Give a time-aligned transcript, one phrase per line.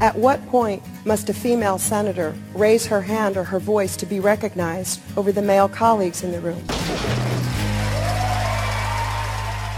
[0.00, 4.18] At what point must a female senator raise her hand or her voice to be
[4.18, 6.62] recognized over the male colleagues in the room?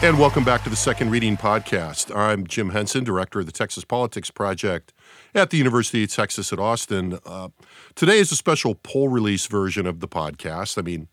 [0.03, 2.15] And welcome back to the Second Reading Podcast.
[2.15, 4.95] I'm Jim Henson, Director of the Texas Politics Project
[5.35, 7.19] at the University of Texas at Austin.
[7.27, 7.49] Uh,
[7.95, 10.79] today is a special poll release version of the podcast.
[10.79, 11.09] I mean,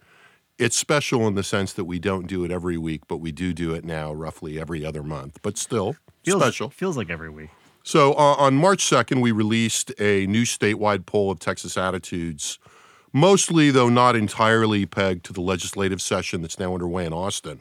[0.57, 3.53] it's special in the sense that we don't do it every week, but we do
[3.53, 6.69] do it now roughly every other month, but still feels, special.
[6.69, 7.49] Feels like every week.
[7.83, 12.57] So uh, on March 2nd, we released a new statewide poll of Texas attitudes,
[13.11, 17.59] mostly, though not entirely, pegged to the legislative session that's now underway in Austin.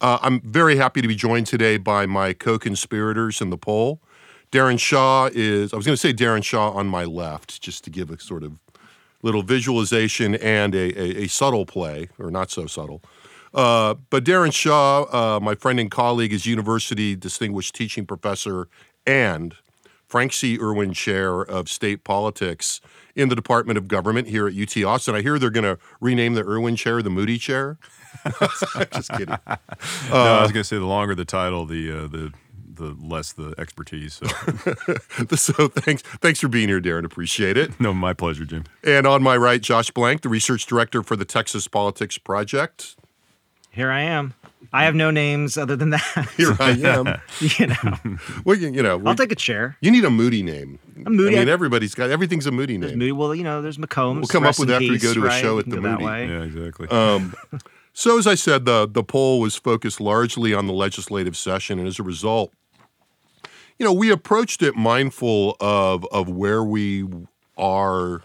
[0.00, 4.00] Uh, I'm very happy to be joined today by my co conspirators in the poll.
[4.52, 7.90] Daron Shaw is, I was going to say Daron Shaw on my left, just to
[7.90, 8.52] give a sort of
[9.22, 13.02] little visualization and a, a, a subtle play, or not so subtle.
[13.52, 18.68] Uh, but Daron Shaw, uh, my friend and colleague, is University Distinguished Teaching Professor
[19.10, 19.56] and
[20.06, 20.58] Frank C.
[20.58, 22.80] Irwin Chair of State Politics
[23.14, 25.14] in the Department of Government here at UT Austin.
[25.14, 27.78] I hear they're going to rename the Irwin Chair the Moody Chair.
[28.92, 29.30] Just kidding.
[29.30, 29.38] Uh,
[30.10, 32.32] no, I was going to say the longer the title, the uh, the
[32.72, 34.14] the less the expertise.
[34.14, 34.26] So.
[35.36, 37.04] so thanks thanks for being here, Daron.
[37.04, 37.78] Appreciate it.
[37.78, 38.64] No, my pleasure, Jim.
[38.82, 42.96] And on my right, Josh Blank, the research director for the Texas Politics Project.
[43.70, 44.34] Here I am.
[44.72, 46.30] I have no names other than that.
[46.36, 47.20] Here I am.
[47.40, 48.18] you know.
[48.44, 49.02] well, you, you know.
[49.04, 49.76] I'll take a chair.
[49.80, 50.78] You need a moody name.
[51.06, 51.36] A moody.
[51.36, 52.98] I mean, everybody's got everything's a moody there's name.
[52.98, 53.12] Moody.
[53.12, 54.16] Well, you know, there's McCombs.
[54.16, 55.38] We'll come up with after peace, we go to right?
[55.38, 56.04] a show at the go Moody.
[56.04, 56.88] Yeah, exactly.
[56.88, 57.34] Um,
[57.92, 61.88] so as I said, the the poll was focused largely on the legislative session, and
[61.88, 62.52] as a result,
[63.78, 67.06] you know, we approached it mindful of of where we
[67.56, 68.22] are.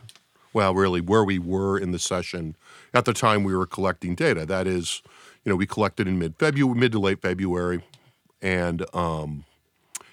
[0.54, 2.56] Well, really, where we were in the session
[2.94, 4.46] at the time we were collecting data.
[4.46, 5.02] That is,
[5.46, 7.84] you know, we collected in mid February, mid to late February,
[8.42, 9.46] and um,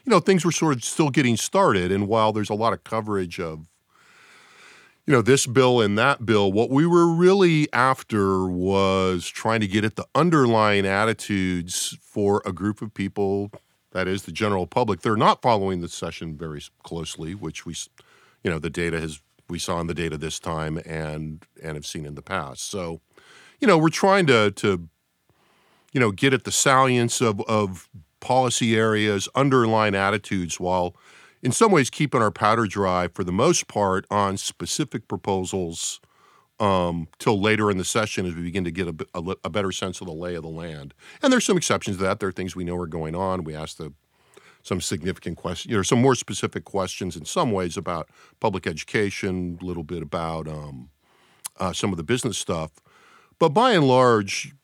[0.05, 1.91] you know, things were sort of still getting started.
[1.91, 3.67] And while there's a lot of coverage of
[5.07, 9.67] you know, this bill and that bill, what we were really after was trying to
[9.67, 13.51] get at the underlying attitudes for a group of people,
[13.91, 15.01] that is the general public.
[15.01, 17.75] They're not following the session very closely, which we,
[18.45, 21.85] you know, the data has we saw in the data this time and and have
[21.85, 22.71] seen in the past.
[22.71, 23.01] So,
[23.61, 24.89] you know, we're trying to to
[25.93, 27.89] you know get at the salience of of
[28.21, 30.97] policy areas, underlying attitudes, while
[31.43, 36.01] in some ways keeping our powder dry for the most part on specific proposals
[36.61, 39.73] um, till later in the session as we begin to get a, a, a, better
[39.73, 40.95] sense of the lay of the land.
[41.21, 42.21] And there's some exceptions to that.
[42.21, 43.43] There are things we know are going on.
[43.43, 43.93] We asked the,
[44.63, 49.59] some significant questions, you know, some more specific questions in some ways about public education,
[49.61, 50.91] a little bit about um,
[51.59, 52.71] uh, some of the business stuff.
[53.41, 54.55] But by and large,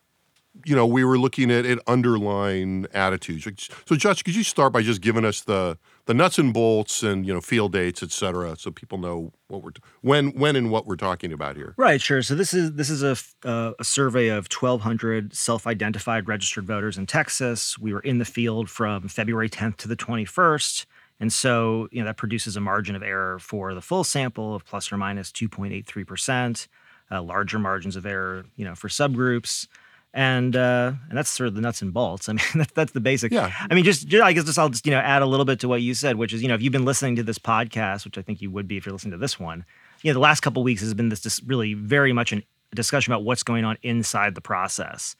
[0.65, 3.47] you know, we were looking at, at underlying attitudes.
[3.87, 7.27] So, Josh, could you start by just giving us the the nuts and bolts and
[7.27, 10.87] you know field dates, et cetera, so people know what we're when when and what
[10.87, 11.75] we're talking about here?
[11.77, 12.23] Right, sure.
[12.23, 13.17] So this is this is a
[13.49, 17.79] uh, a survey of 1,200 self-identified registered voters in Texas.
[17.79, 20.87] We were in the field from February 10th to the 21st.
[21.21, 24.65] And so, you know, that produces a margin of error for the full sample of
[24.65, 26.69] plus or minus 2.83%,
[27.11, 29.67] uh, larger margins of error, you know, for subgroups
[30.15, 32.29] and uh, and that's sort of the nuts and bolts.
[32.29, 33.33] I mean, that's, that's the basic.
[33.33, 33.53] Yeah.
[33.71, 35.61] I mean, just, just I guess just I'll just you know add a little bit
[35.61, 38.05] to what you said, which is you know if you've been listening to this podcast,
[38.05, 39.65] which I think you would be if you're listening to this one,
[40.03, 42.43] you know the last couple weeks has been this just really very much a
[42.75, 45.17] discussion about what's going on inside the process.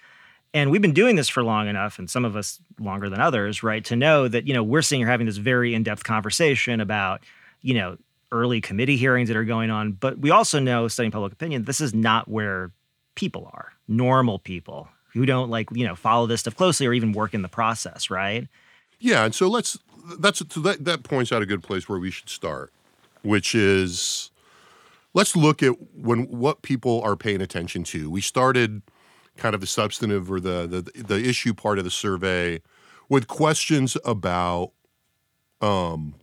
[0.55, 3.63] And we've been doing this for long enough, and some of us longer than others,
[3.63, 3.85] right?
[3.85, 7.23] To know that you know we're sitting here having this very in-depth conversation about
[7.61, 7.99] you know
[8.33, 11.81] early committee hearings that are going on, but we also know, studying public opinion, this
[11.81, 12.71] is not where
[13.19, 17.11] people are, normal people who don't like, you know, follow this stuff closely or even
[17.11, 18.47] work in the process, right?
[19.01, 19.77] Yeah, and so let's
[20.21, 22.73] that's so that that points out a good place where we should start,
[23.23, 24.31] which is
[25.15, 28.09] let's look at when what people are paying attention to.
[28.09, 28.83] We started
[29.37, 32.63] kind of the substantive or the the, the issue part of the survey
[33.09, 34.71] with questions about
[35.61, 36.15] um,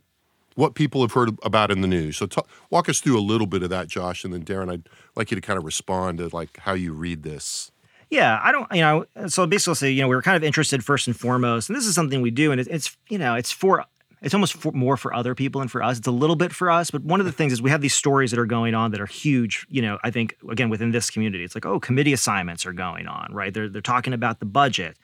[0.56, 2.16] what people have heard about in the news.
[2.16, 4.88] So talk, walk us through a little bit of that, Josh, and then Daron, I'd
[5.14, 7.70] like you to kind of respond to like how you read this.
[8.10, 10.84] Yeah, I don't, you know, so basically, say, you know, we were kind of interested
[10.84, 13.84] first and foremost, and this is something we do, and it's, you know, it's for
[14.22, 15.98] it's almost for, more for other people than for us.
[15.98, 17.94] It's a little bit for us, but one of the things is we have these
[17.94, 19.66] stories that are going on that are huge.
[19.68, 23.08] You know, I think again within this community, it's like oh, committee assignments are going
[23.08, 23.52] on, right?
[23.52, 24.96] They're they're talking about the budget.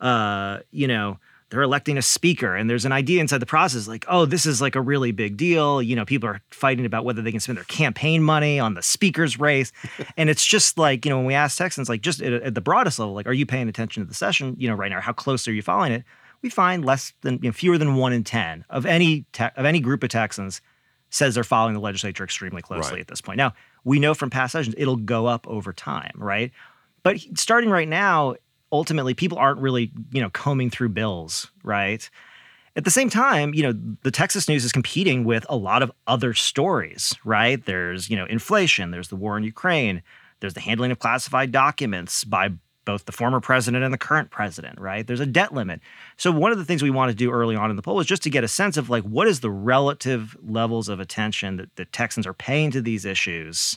[0.00, 1.18] Uh, you know,
[1.50, 4.60] they're electing a speaker, and there's an idea inside the process like oh, this is
[4.60, 5.80] like a really big deal.
[5.82, 8.82] You know, people are fighting about whether they can spend their campaign money on the
[8.82, 9.72] speaker's race,
[10.16, 12.60] and it's just like you know when we ask Texans like just at, at the
[12.60, 14.54] broadest level, like are you paying attention to the session?
[14.58, 16.04] You know, right now, how close are you following it?
[16.40, 19.64] we find less than you know, fewer than one in ten of any te- of
[19.64, 20.60] any group of Texans
[21.10, 23.00] says they're following the legislature extremely closely Right.
[23.00, 23.38] at this point.
[23.38, 26.52] Now we know from past sessions it'll go up over time, right?
[27.02, 28.36] But starting right now,
[28.72, 32.08] ultimately people aren't really you know combing through bills, right?
[32.76, 35.90] At the same time, you know, the Texas news is competing with a lot of
[36.06, 37.64] other stories, right?
[37.64, 40.00] There's, you know, inflation, there's the war in Ukraine,
[40.38, 42.50] there's the handling of classified documents by
[42.84, 45.06] both the former president and the current president, right?
[45.06, 45.80] There's a debt limit.
[46.16, 48.06] So one of the things we want to do early on in the poll was
[48.06, 51.74] just to get a sense of like what is the relative levels of attention that
[51.76, 53.76] the Texans are paying to these issues.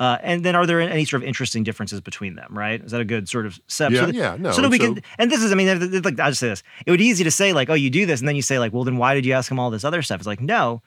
[0.00, 2.82] Uh, and then are there any sort of interesting differences between them, right?
[2.84, 3.90] Is that a good sort of step?
[3.90, 6.20] Yeah, that- yeah, no, So that we so- can, and this is, I mean, like
[6.20, 8.20] I'll just say this: it would be easy to say like, oh, you do this,
[8.20, 10.00] and then you say like, well, then why did you ask him all this other
[10.02, 10.20] stuff?
[10.20, 10.82] It's like, no,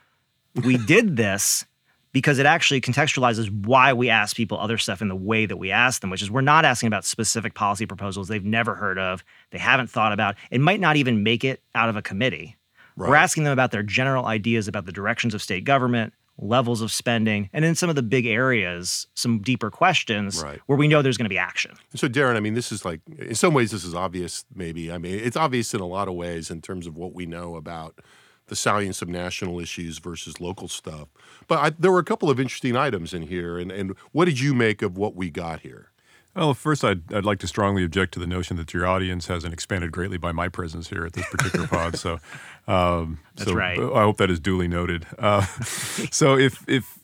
[0.63, 1.65] we did this
[2.13, 5.71] because it actually contextualizes why we ask people other stuff in the way that we
[5.71, 9.23] ask them, which is we're not asking about specific policy proposals they've never heard of,
[9.51, 12.57] they haven't thought about, it might not even make it out of a committee.
[12.97, 13.09] Right.
[13.09, 16.91] We're asking them about their general ideas about the directions of state government, levels of
[16.91, 20.59] spending, and in some of the big areas, some deeper questions Right.
[20.65, 21.75] where we know there's going to be action.
[21.95, 24.91] So, Daron, I mean, this is like, in some ways, this is obvious, maybe.
[24.91, 27.55] I mean, it's obvious in a lot of ways in terms of what we know
[27.55, 27.99] about
[28.47, 31.07] the salience of national issues versus local stuff.
[31.47, 33.57] But I, there were a couple of interesting items in here.
[33.57, 35.90] And, and what did you make of what we got here?
[36.35, 39.53] Well, first, I'd, I'd like to strongly object to the notion that your audience hasn't
[39.53, 41.97] expanded greatly by my presence here at this particular pod.
[41.97, 42.19] So,
[42.67, 43.77] um, That's so right.
[43.77, 45.05] I hope that is duly noted.
[45.19, 45.41] Uh,
[46.11, 46.99] so, if if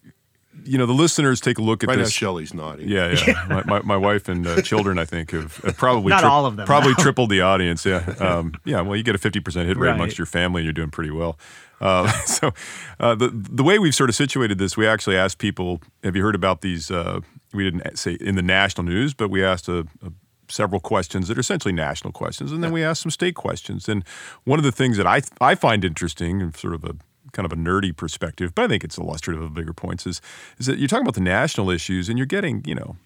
[0.65, 2.87] you know the listeners take a look at Right now, this, Shelley's nodding.
[2.87, 6.23] yeah, yeah, my, my, my wife and uh, children, I think, have, have probably Not
[6.23, 7.03] all of them, probably no.
[7.03, 7.85] tripled the audience.
[7.85, 8.81] Yeah, um, yeah.
[8.81, 9.95] Well, you get a fifty percent hit rate Right.
[9.95, 11.37] amongst your family, and you're doing pretty well.
[11.79, 12.51] Uh, so,
[12.99, 16.23] uh, the the way we've sort of situated this, we actually asked people, "Have you
[16.23, 17.21] heard about these?" Uh,
[17.53, 20.11] we didn't say in the national news, but we asked a, a
[20.49, 23.87] several questions that are essentially national questions, and then we asked some state questions.
[23.89, 24.03] And
[24.45, 26.95] one of the things that I I find interesting, and sort of a
[27.37, 30.19] kind of a nerdy perspective, but I think it's illustrative of bigger points, is
[30.57, 32.97] is that you're talking about the national issues, and you're getting you know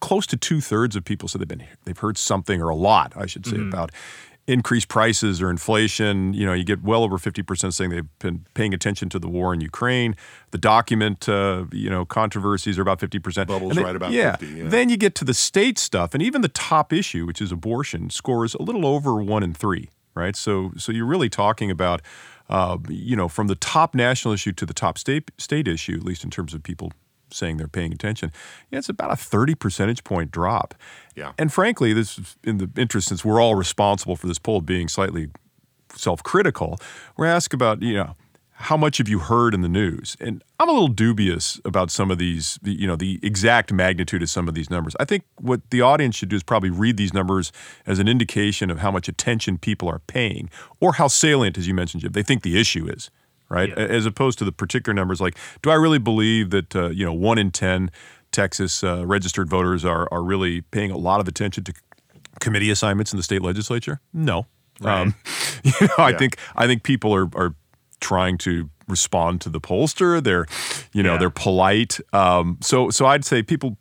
[0.00, 3.12] close to two thirds of people say they've been they've heard something or a lot,
[3.16, 3.90] I should say, about
[4.46, 6.32] increased prices or inflation.
[6.34, 9.28] You know, you get well over fifty percent saying they've been paying attention to the
[9.28, 10.16] war in Ukraine.
[10.50, 13.48] The document, uh, you know, controversies are about fifty percent.
[13.48, 14.36] Bubbles right about yeah.
[14.36, 14.68] 50, yeah.
[14.68, 18.10] Then you get to the state stuff, and even the top issue, which is abortion,
[18.10, 19.90] scores a little over one in three.
[20.14, 20.36] Right.
[20.36, 22.02] So so you're really talking about.
[22.52, 26.02] Uh, you know, from the top national issue to the top state state issue, at
[26.04, 26.92] least in terms of people
[27.30, 28.30] saying they're paying attention,
[28.70, 30.74] yeah, it's about a 30 percentage point drop.
[31.16, 31.32] Yeah.
[31.38, 34.88] And frankly, this is in the interest, since we're all responsible for this poll being
[34.88, 35.30] slightly
[35.94, 36.78] self critical,
[37.16, 38.16] we're asked about, you know,
[38.62, 40.16] how much have you heard in the news?
[40.20, 44.22] And I'm a little dubious about some of these, the, you know, the exact magnitude
[44.22, 44.94] of some of these numbers.
[45.00, 47.52] I think what the audience should do is probably read these numbers
[47.86, 50.48] as an indication of how much attention people are paying
[50.80, 53.10] or how salient, as you mentioned, Jim, they think the issue is
[53.48, 53.68] right?
[53.68, 53.84] Yeah.
[53.84, 57.12] As opposed to the particular numbers, like, do I really believe that uh, you know
[57.12, 57.90] one in ten
[58.30, 61.74] Texas uh, registered voters are are really paying a lot of attention to
[62.40, 64.00] committee assignments in the state legislature?
[64.14, 64.46] No.
[64.80, 65.14] Um,
[65.64, 66.16] you know, I Yeah.
[66.18, 67.54] think I think people are are
[68.02, 70.22] trying to respond to the pollster.
[70.22, 70.44] They're,
[70.92, 71.18] you know, Yeah.
[71.18, 71.98] they're polite.
[72.12, 73.78] Um, so so I'd say people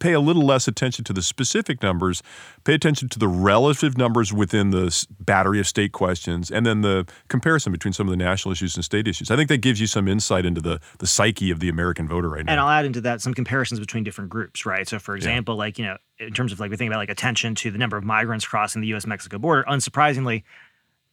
[0.00, 2.22] pay a little less attention to the specific numbers.
[2.64, 7.06] Pay attention to the relative numbers within the battery of state questions, and then the
[7.28, 9.30] comparison between some of the national issues and state issues.
[9.30, 12.28] I think that gives you some insight into the the psyche of the American voter
[12.30, 12.52] right now.
[12.52, 14.88] And I'll add into that some comparisons between different groups, right?
[14.88, 17.54] So, for example, like, you know, in terms of like we think about like attention
[17.56, 20.42] to the number of migrants crossing the US Mexico border, unsurprisingly,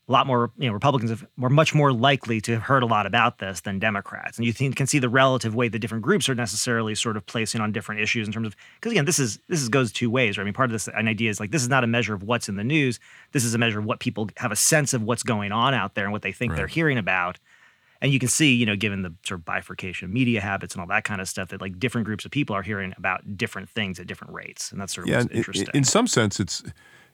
[0.07, 2.85] a lot more, you know, Republicans have, were much more likely to have heard a
[2.85, 4.37] lot about this than Democrats.
[4.37, 7.25] And you think, can see the relative weight that different groups are necessarily sort of
[7.25, 10.11] placing on different issues in terms of, because again, this is, this is, goes two
[10.11, 10.43] ways, right?
[10.43, 12.21] I mean, part of this an idea is like, this is not a measure of
[12.21, 12.99] what's in the news.
[13.31, 15.95] This is a measure of what people have a sense of what's going on out
[15.95, 17.39] there and what they think they're hearing about.
[18.01, 20.81] And you can see, you know, given the sort of bifurcation of media habits and
[20.81, 23.69] all that kind of stuff, that like different groups of people are hearing about different
[23.69, 24.71] things at different rates.
[24.71, 25.67] And that's sort of yeah, what's in- interesting.
[25.73, 26.61] In, some sense, it's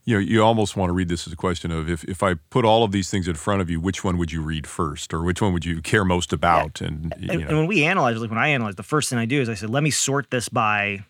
[0.03, 2.33] you know you almost want to read this as a question of if if I
[2.35, 5.13] put all of these things in front of you, which one would you read first,
[5.13, 6.81] or which one would you care most about?
[6.81, 9.25] And you know, and when we analyze, like when I analyze, the first thing I
[9.25, 11.05] do is I said, let me sort this by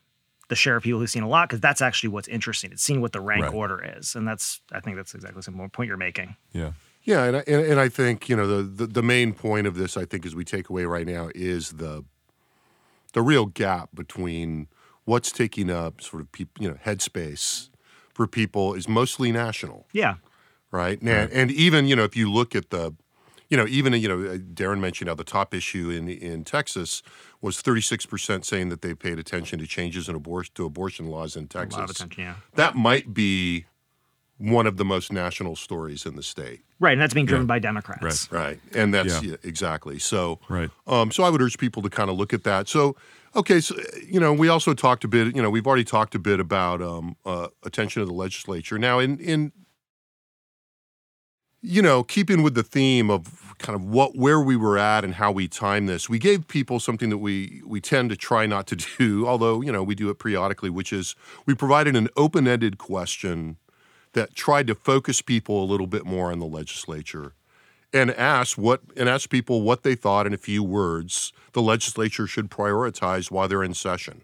[0.50, 2.74] the share of people who've seen a lot, because that's actually what's interesting.
[2.74, 3.54] It's seeing what the rank Right.
[3.54, 4.16] order is.
[4.16, 6.36] And that's, I think that's exactly the same point you're making.
[6.52, 6.74] yeah.
[7.04, 9.74] Yeah, and I, and, and I think you know the, the the main point of
[9.74, 12.06] this, I think, as we take away right now, is the
[13.14, 14.68] the real gap between
[15.06, 17.70] what's taking up sort of people, you know, headspace
[18.14, 20.16] for people is mostly national, Yeah.
[20.72, 21.02] right?
[21.02, 22.94] And, and even you know, if you look at the,
[23.50, 27.04] you know, even you know, uh, Daron mentioned how the top issue in in Texas
[27.42, 31.36] was 36 percent saying that they paid attention to changes in abortion to abortion laws
[31.36, 31.76] in Texas.
[31.78, 32.36] A lot of attention, yeah.
[32.56, 33.66] That might be
[34.42, 36.62] one of the most national stories in the state.
[36.80, 38.32] Right, and that's being driven by Democrats.
[38.32, 39.32] Right, and that's Yeah.
[39.32, 39.36] yeah.
[39.44, 40.40] exactly so.
[40.50, 40.70] Right.
[40.88, 42.68] Um, so I would urge people to kind of look at that.
[42.68, 42.96] So,
[43.36, 45.36] okay, so you know, we also talked a bit.
[45.36, 48.80] You know, we've already talked a bit about um, uh, attention to the legislature.
[48.80, 49.52] Now, in in
[51.62, 55.14] you know, keeping with the theme of kind of what where we were at and
[55.16, 58.66] how we time this, we gave people something that we we tend to try not
[58.68, 62.80] to do, although you know we do it periodically, which is we provided an open-ended
[62.80, 63.58] question
[64.14, 67.34] that tried to focus people a little bit more on the legislature
[67.94, 72.28] and ask what and ask people what they thought in a few words the legislature
[72.28, 74.22] should prioritize while they're in session.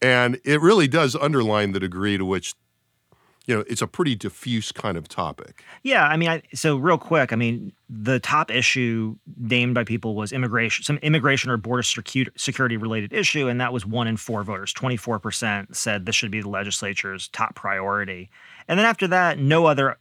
[0.00, 2.54] And it really does underline the degree to which
[3.50, 5.64] you know it's a pretty diffuse kind of topic.
[5.82, 10.14] Yeah, I mean, I, so real quick, I mean, the top issue named by people
[10.14, 14.44] was immigration, some immigration or border security related issue, and that was one in four
[14.44, 14.72] voters.
[14.72, 18.30] Twenty four percent said this should be the legislature's top priority,
[18.68, 19.98] and then after that, no other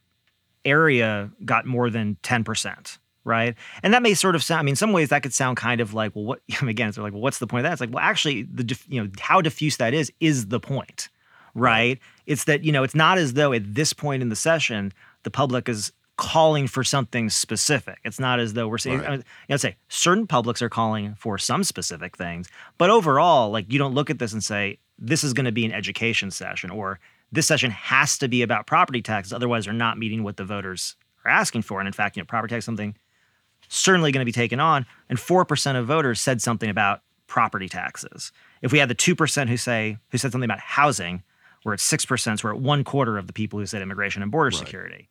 [0.64, 3.00] area got more than ten percent.
[3.24, 4.60] Right, and that may sort of sound.
[4.60, 6.42] I mean, in some ways that could sound kind of like, well, what?
[6.62, 7.74] Again, it's like, well, what's the point of that?
[7.74, 11.10] It's like, well, actually, the you know how diffuse that is is the point
[11.60, 12.00] right?
[12.26, 15.32] It's that, you know, it's not as though at this point in the session, the
[15.32, 17.98] public is calling for something specific.
[18.04, 19.08] It's not as though we're saying, Right.
[19.08, 23.52] I mean, you know, say certain publics are calling for some specific things, but overall,
[23.52, 26.30] like you don't look at this and say, this is going to be an education
[26.30, 27.00] session or
[27.32, 29.32] this session has to be about property taxes.
[29.32, 31.80] Otherwise, they're not meeting what the voters are asking for.
[31.80, 32.96] And in fact, you know, property tax is something
[33.70, 34.86] certainly going to be taken on.
[35.10, 38.32] And 4% of voters said something about property taxes.
[38.62, 41.24] If we had the 2% who say, who said something about housing,
[41.64, 44.32] we're at 6%, so we're at one quarter of the people who said immigration and
[44.32, 45.10] border security.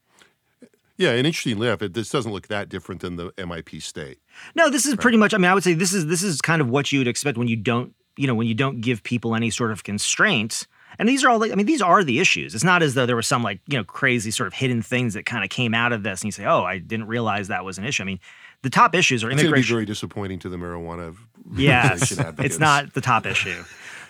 [0.96, 4.18] Yeah, and interestingly enough, it, this doesn't look that different than the MIP state.
[4.56, 5.32] No, this is pretty much.
[5.32, 7.38] I mean, I would say this is this is kind of what you would expect
[7.38, 10.66] when you don't, you know, when you don't give people any sort of constraints.
[10.98, 12.54] And these are all like, I mean, these are the issues.
[12.54, 15.14] It's not as though there was some like, you know, crazy sort of hidden things
[15.14, 17.64] that kind of came out of this, and you say, oh, I didn't realize that
[17.64, 18.02] was an issue.
[18.02, 18.18] I mean,
[18.62, 19.46] the top issues are immigration.
[19.46, 21.14] It's going to be very disappointing to the marijuana
[21.54, 23.62] Yes, it's not the top issue.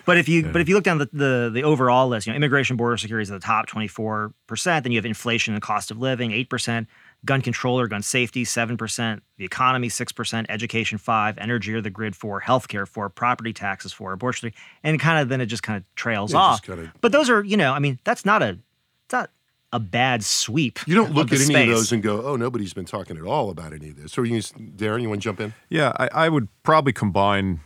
[0.05, 2.37] But if you but if you look down the, the the overall list, you know,
[2.37, 4.83] immigration border security is at the top, twenty four percent.
[4.83, 6.87] Then you have inflation and cost of living, eight percent.
[7.25, 9.23] Gun control or gun safety, seven percent.
[9.37, 10.47] The economy, six percent.
[10.49, 11.37] Education, five.
[11.37, 12.39] Energy or the grid, four.
[12.41, 13.09] Healthcare, four.
[13.09, 14.13] Property taxes, four.
[14.13, 14.61] Abortion, three.
[14.83, 16.61] And kind of then it just kind of trails Yeah, off.
[16.63, 18.57] kinda- but those are you know, I mean, that's not a
[19.05, 19.31] it's not
[19.73, 20.79] a bad sweep.
[20.87, 21.69] You don't look the at any space.
[21.69, 24.23] of those and go, "Oh, nobody's been talking at all about any of this." So,
[24.23, 25.53] you, Daron, you want to jump in?
[25.69, 27.59] Yeah, I, I would probably combine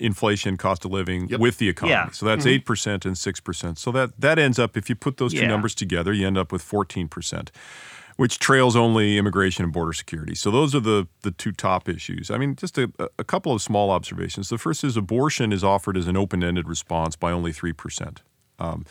[0.00, 1.40] inflation, cost of living Yep.
[1.40, 1.92] with the economy.
[1.92, 2.10] Yeah.
[2.10, 3.78] So that's 8 percent and six percent.
[3.78, 5.48] So that that ends up, if you put those two Yeah.
[5.48, 7.50] numbers together, you end up with fourteen percent,
[8.16, 10.34] which trails only immigration and border security.
[10.34, 12.30] So those are the the two top issues.
[12.30, 14.48] I mean, just a, a couple of small observations.
[14.48, 18.22] The first is abortion is offered as an open-ended response by only three percent.
[18.58, 18.84] Um,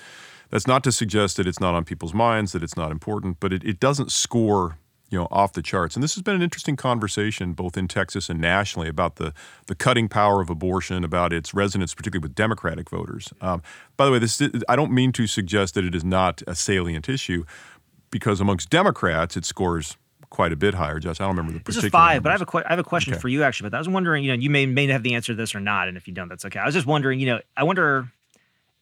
[0.52, 3.54] that's not to suggest that it's not on people's minds, that it's not important, but
[3.54, 5.96] it, it doesn't score you know off the charts.
[5.96, 9.34] And this has been an interesting conversation both in Texas and nationally about the
[9.68, 13.34] the cutting power of abortion, about its resonance, particularly with Democratic voters.
[13.42, 13.62] Um,
[13.98, 17.10] by the way, this I don't mean to suggest that it is not a salient
[17.10, 17.46] issue,
[18.12, 19.98] because amongst Democrats it scores
[20.30, 21.00] quite a bit higher.
[21.00, 21.88] Josh, I don't remember the This particular.
[21.88, 22.56] is five, but I have numbers.
[22.56, 23.22] a que- I have a question Okay.
[23.22, 23.72] for you actually.
[23.72, 25.60] But I was wondering, you know, you may may have the answer to this or
[25.60, 26.60] not, and if you don't, that's okay.
[26.60, 28.08] I was just wondering, you know, I wonder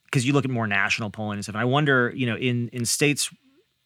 [0.05, 2.67] because you look at more national polling and stuff, and I wonder, you know, in
[2.73, 3.29] in states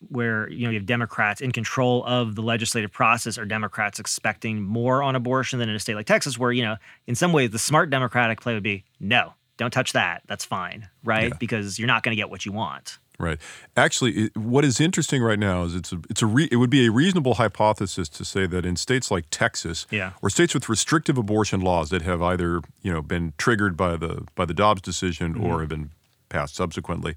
[0.09, 4.61] where you know you have Democrats in control of the legislative process, are Democrats expecting
[4.61, 6.77] more on abortion than in a state like Texas, where you know,
[7.07, 10.23] in some ways, the smart Democratic play would be no, don't touch that.
[10.27, 11.29] That's fine, right?
[11.29, 11.37] Yeah.
[11.39, 12.97] Because you're not going to get what you want.
[13.19, 13.37] Right.
[13.77, 16.71] Actually, it, what is interesting right now is it's a, it's a re, it would
[16.71, 20.13] be a reasonable hypothesis to say that in states like Texas, Yeah.
[20.23, 24.25] or states with restrictive abortion laws that have either you know been triggered by the
[24.33, 25.45] by the Dobbs decision mm-hmm.
[25.45, 25.91] or have been
[26.29, 27.15] passed subsequently,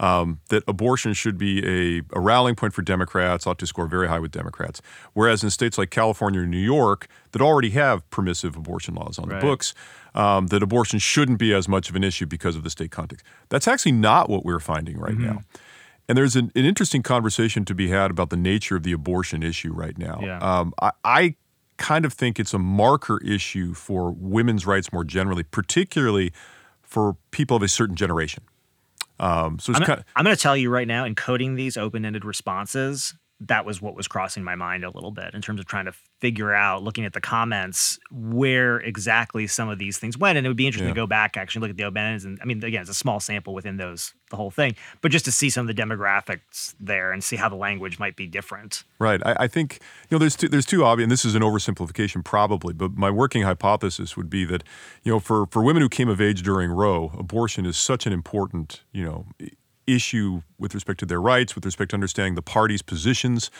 [0.00, 4.08] um, that abortion should be a, a rallying point for Democrats, ought to score very
[4.08, 4.80] high with Democrats.
[5.12, 9.28] Whereas in states like California or New York that already have permissive abortion laws on
[9.28, 9.40] Right.
[9.40, 9.74] the books,
[10.14, 13.24] um, that abortion shouldn't be as much of an issue because of the state context.
[13.48, 15.24] That's actually not what we're finding right Mm-hmm.
[15.26, 15.40] now.
[16.08, 19.42] And there's an, an interesting conversation to be had about the nature of the abortion
[19.42, 20.18] issue right now.
[20.20, 20.38] Yeah.
[20.38, 21.34] Um, I, I
[21.78, 26.32] kind of think it's a marker issue for women's rights more generally, particularly
[26.82, 28.42] for people of a certain generation.
[29.22, 31.76] Um, so it's I'm, kind of, I'm going to tell you right now, encoding these
[31.76, 33.14] open-ended responses,
[33.46, 35.92] that was what was crossing my mind a little bit in terms of trying to
[36.20, 40.38] figure out, looking at the comments, where exactly some of these things went.
[40.38, 40.94] And it would be interesting Yeah.
[40.94, 42.24] to go back, actually look at the open-ends.
[42.24, 45.24] And I mean, again, it's a small sample within those, the whole thing, but just
[45.24, 48.84] to see some of the demographics there and see how the language might be different.
[48.98, 49.20] Right.
[49.26, 52.24] I, I think you know there's two, there's two obvious, and this is an oversimplification
[52.24, 54.62] probably, but my working hypothesis would be that
[55.02, 58.12] you know for for women who came of age during Roe, abortion is such an
[58.12, 59.26] important you know
[59.94, 63.50] issue with respect to their rights, with respect to understanding the party's positions,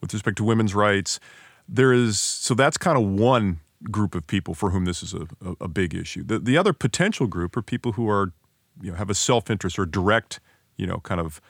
[0.00, 1.20] with respect to women's rights.
[1.68, 5.26] There is so that's kind of one group of people for whom this is a,
[5.44, 6.22] a, a big issue.
[6.24, 8.32] The the other potential group are people who are
[8.80, 10.40] you know have a self interest or direct
[10.76, 11.40] you know kind of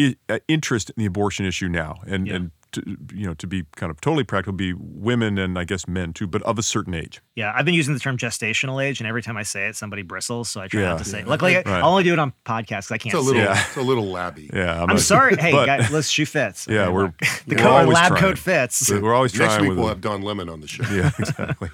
[0.00, 2.34] I- uh, interest in the abortion issue now, and Yeah.
[2.36, 2.82] and to,
[3.14, 6.26] you know to be kind of totally practical, be women and I guess men too,
[6.26, 7.20] but of a certain age.
[7.34, 10.02] Yeah, I've been using the term gestational age, and every time I say it, somebody
[10.02, 10.48] bristles.
[10.48, 10.88] So I try Yeah.
[10.90, 11.20] not to say.
[11.20, 11.28] it.
[11.28, 11.66] Luckily, Right.
[11.66, 12.90] I'll only do it on podcasts.
[12.92, 13.58] I can't It's a see little, it.
[13.58, 14.50] it's a little labby.
[14.52, 15.36] Yeah, I'm not- sorry.
[15.36, 16.66] Hey, but- guys, let's shoe fits.
[16.68, 18.20] Yeah, Okay, we're, the we're co- our always lab trying.
[18.22, 18.90] coat fits.
[18.90, 19.46] We're always trying.
[19.48, 20.82] Next trying week with we'll a- have Don Lemon on the show.
[20.92, 21.70] yeah, exactly.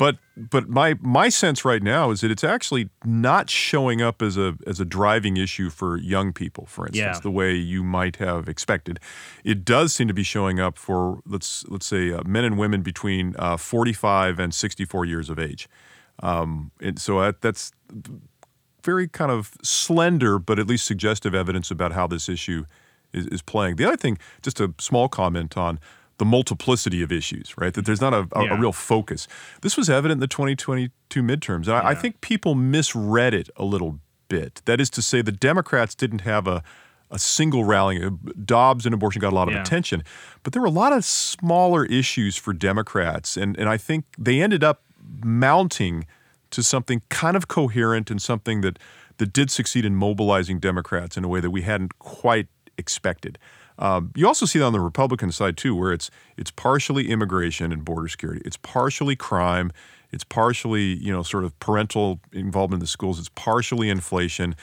[0.00, 4.38] But but my my sense right now is that it's actually not showing up as
[4.38, 7.20] a as a driving issue for young people, for instance, Yeah.
[7.20, 8.98] the way you might have expected.
[9.44, 12.80] It does seem to be showing up for let's let's say uh, men and women
[12.80, 15.68] between uh, 45 and 64 years of age.
[16.22, 17.72] Um, and so that, that's
[18.82, 22.64] very kind of slender, but at least suggestive evidence about how this issue
[23.12, 23.76] is, is playing.
[23.76, 25.78] The other thing, just a small comment on
[26.20, 27.72] the multiplicity of issues, right?
[27.74, 28.54] That there's not a, a, Yeah.
[28.56, 29.26] a real focus.
[29.62, 31.66] This was evident in the 2022 midterms.
[31.66, 33.98] And I, I think people misread it a little
[34.28, 34.60] bit.
[34.66, 36.62] That is to say, the Democrats didn't have a
[37.12, 38.04] a single rallying.
[38.04, 38.10] Uh,
[38.44, 39.62] Dobbs and abortion got a lot of Yeah.
[39.62, 40.04] attention,
[40.44, 44.40] but there were a lot of smaller issues for Democrats, and and I think they
[44.40, 44.78] ended up
[45.24, 46.06] mounting
[46.50, 48.78] to something kind of coherent and something that
[49.18, 52.46] that did succeed in mobilizing Democrats in a way that we hadn't quite
[52.78, 53.38] expected.
[53.80, 57.72] Um, you also see that on the Republican side too, where it's it's partially immigration
[57.72, 59.72] and border security, it's partially crime,
[60.12, 64.54] it's partially you know sort of parental involvement in the schools, it's partially inflation.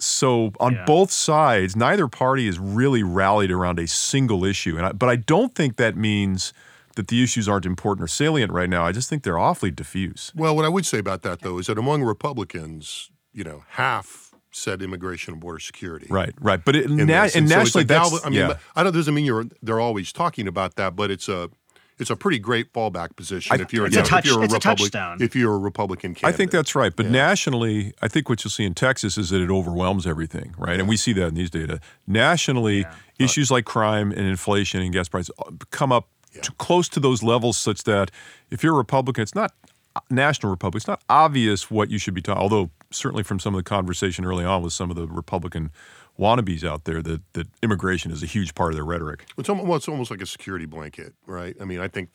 [0.00, 0.84] So on Yeah.
[0.84, 5.16] both sides, neither party is really rallied around a single issue, and I, but I
[5.16, 6.52] don't think that means
[6.94, 8.84] that the issues aren't important or salient right now.
[8.84, 10.32] I just think they're awfully diffuse.
[10.36, 14.27] Well, what I would say about that, though, is that among Republicans, you know, half
[14.58, 16.06] said immigration and border security.
[16.10, 16.62] Right, right.
[16.64, 18.58] But it, na- and so nationally, that's I mean, yeah.
[18.76, 21.50] I don't doesn't mean you're they're always talking about that, but it's a
[21.98, 24.44] it's a pretty great fallback position I- if you're It's a if touch- you're a
[24.44, 26.34] it's a Republic if you're a Republican candidate.
[26.34, 26.94] I think that's right.
[26.94, 27.12] But Yeah.
[27.12, 30.78] nationally, I think what you'll see in Texas is that it overwhelms everything, right?
[30.78, 31.80] And we see that in these data.
[32.06, 32.86] Nationally,
[33.18, 36.08] issues like crime and inflation and gas prices uh, come up
[36.42, 38.10] to close to those levels such that
[38.50, 39.52] if you're a Republican, it's not
[39.96, 42.40] uh, national Republican, it's not obvious what you should be talking.
[42.40, 45.70] Although certainly from some of the conversation early on with some of the Republican
[46.18, 49.26] wannabes out there, that that immigration is a huge part of their rhetoric.
[49.36, 51.56] It's almost, well, it's almost like a security blanket, right?
[51.60, 52.10] I mean, I think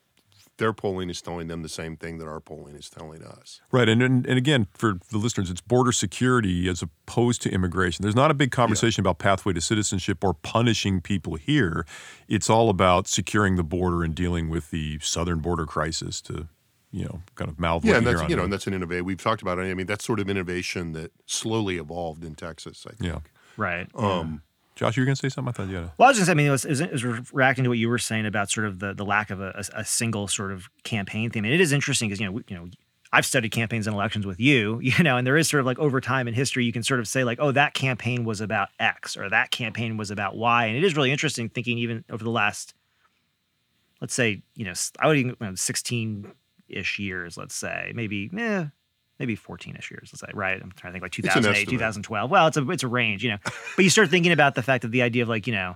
[0.58, 3.62] their polling is telling them the same thing that our polling is telling us.
[3.72, 8.04] Right, and, and and again for the listeners, it's border security as opposed to immigration.
[8.04, 11.86] There's not a big conversation about pathway to citizenship or punishing people here.
[12.28, 16.22] It's all about securing the border and dealing with the southern border crisis.
[16.22, 16.50] To
[16.94, 17.84] you know, kind of mouth.
[17.84, 19.04] Yeah, and that's on you know, and that's an innovation.
[19.04, 19.64] We've talked about it.
[19.64, 22.86] I mean, that's sort of innovation that slowly evolved in Texas.
[22.88, 23.02] I think.
[23.02, 23.20] yeah.
[23.58, 23.88] Right.
[23.96, 24.42] Um,
[24.76, 25.50] Josh, you were going to say something?
[25.50, 25.84] I thought you had.
[25.86, 27.70] A, Well, I was just, I mean, it was, it was, it was reacting to
[27.70, 30.28] what you were saying about sort of the, the lack of a, a, a single
[30.28, 31.46] sort of campaign theme.
[31.46, 32.68] And it is interesting because, you know, we, you know,
[33.12, 35.78] I've studied campaigns and elections with you, you know, and there is sort of like
[35.78, 38.70] over time in history, you can sort of say like, oh, that campaign was about
[38.80, 40.66] X or that campaign was about Y.
[40.66, 42.74] And it is really interesting thinking even over the last,
[44.02, 46.32] let's say, you know, s- I would even, you know, 16
[46.68, 48.66] ish years, let's say, maybe, eh,
[49.20, 50.62] maybe 14 ish years, let's say, right?
[50.62, 52.30] I'm trying to think like 2008, 2012.
[52.32, 53.38] Well, it's a, it's a range, you know,
[53.76, 55.76] but you start thinking about the fact that the idea of like, you know,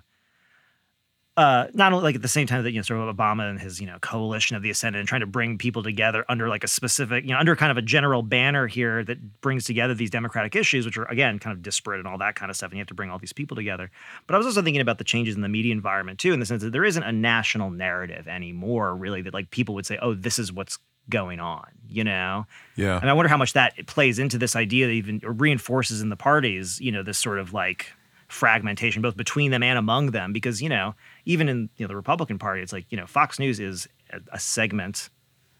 [1.38, 3.60] uh, not only like at the same time that you know sort of Obama and
[3.60, 6.63] his you know coalition of the ascendant and trying to bring people together under like
[6.63, 10.10] a specific you know under kind of a general banner here that brings together these
[10.10, 12.78] democratic issues which are again kind of disparate and all that kind of stuff and
[12.78, 13.91] you have to bring all these people together
[14.26, 16.45] but I was also thinking about the changes in the media environment too in the
[16.45, 20.15] sense that there isn't a national narrative anymore really that like people would say oh
[20.15, 22.45] this is what's going on you know
[22.76, 23.00] yeah.
[23.00, 26.10] and I wonder how much that plays into this idea that even or reinforces in
[26.10, 27.88] the parties, you know, this sort of like
[28.28, 30.34] fragmentation both between them and among them.
[30.34, 30.95] Because, you know,
[31.27, 33.87] even in you know the Republican Party, it's like, you know, Fox News is
[34.31, 35.09] a, segment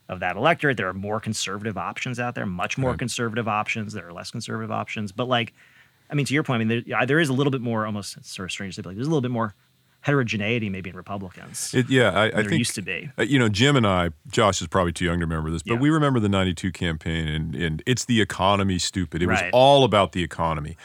[0.08, 0.78] of that electorate.
[0.78, 3.92] There are more conservative options out there, much more conservative options.
[3.92, 5.12] There are less conservative options.
[5.12, 5.54] But like,
[6.10, 8.24] I mean, to your point, I mean, there, there is a little bit more almost
[8.26, 9.56] sort of strange to say, but like there's a little bit more
[10.00, 11.74] heterogeneity maybe in Republicans.
[11.74, 13.10] It, yeah, I, I than there think used to be.
[13.20, 15.74] Uh, you know, Jim and I, Josh is probably too young to remember this, but
[15.74, 15.80] Yeah.
[15.82, 19.22] we remember the 92 campaign and, and it's the economy, stupid.
[19.22, 20.78] It was all about the economy.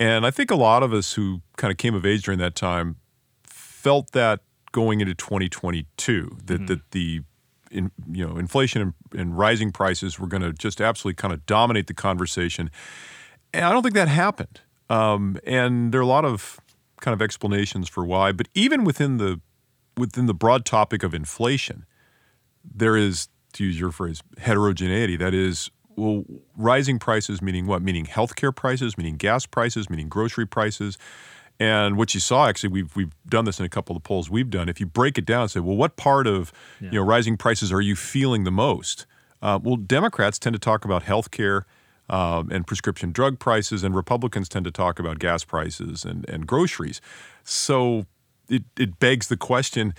[0.00, 2.54] And I think a lot of us who kind of came of age during that
[2.54, 2.96] time
[3.82, 4.40] felt that
[4.70, 7.22] going into 2022 that that the
[7.70, 11.44] in, you know inflation and, and rising prices were going to just absolutely kind of
[11.46, 12.70] dominate the conversation,
[13.52, 14.60] and I don't think that happened.
[14.90, 16.60] Um, and there are a lot of
[17.00, 18.32] kind of explanations for why.
[18.32, 19.40] But even within the
[19.96, 21.84] within the broad topic of inflation,
[22.64, 25.16] there is, to use your phrase, heterogeneity.
[25.16, 26.24] That is, well,
[26.56, 27.82] rising prices meaning what?
[27.82, 30.96] Meaning healthcare prices, meaning gas prices, meaning grocery prices.
[31.60, 34.50] And what you saw, actually, we've we've done this in a couple of polls we've
[34.50, 34.68] done.
[34.68, 37.72] If you break it down and say, well, what part of you know rising prices
[37.72, 39.06] are you feeling the most?
[39.40, 41.62] Uh, well, Democrats tend to talk about healthcare
[42.08, 46.46] um, and prescription drug prices, and Republicans tend to talk about gas prices and and
[46.46, 47.00] groceries.
[47.44, 48.06] So
[48.48, 49.94] it it begs the question,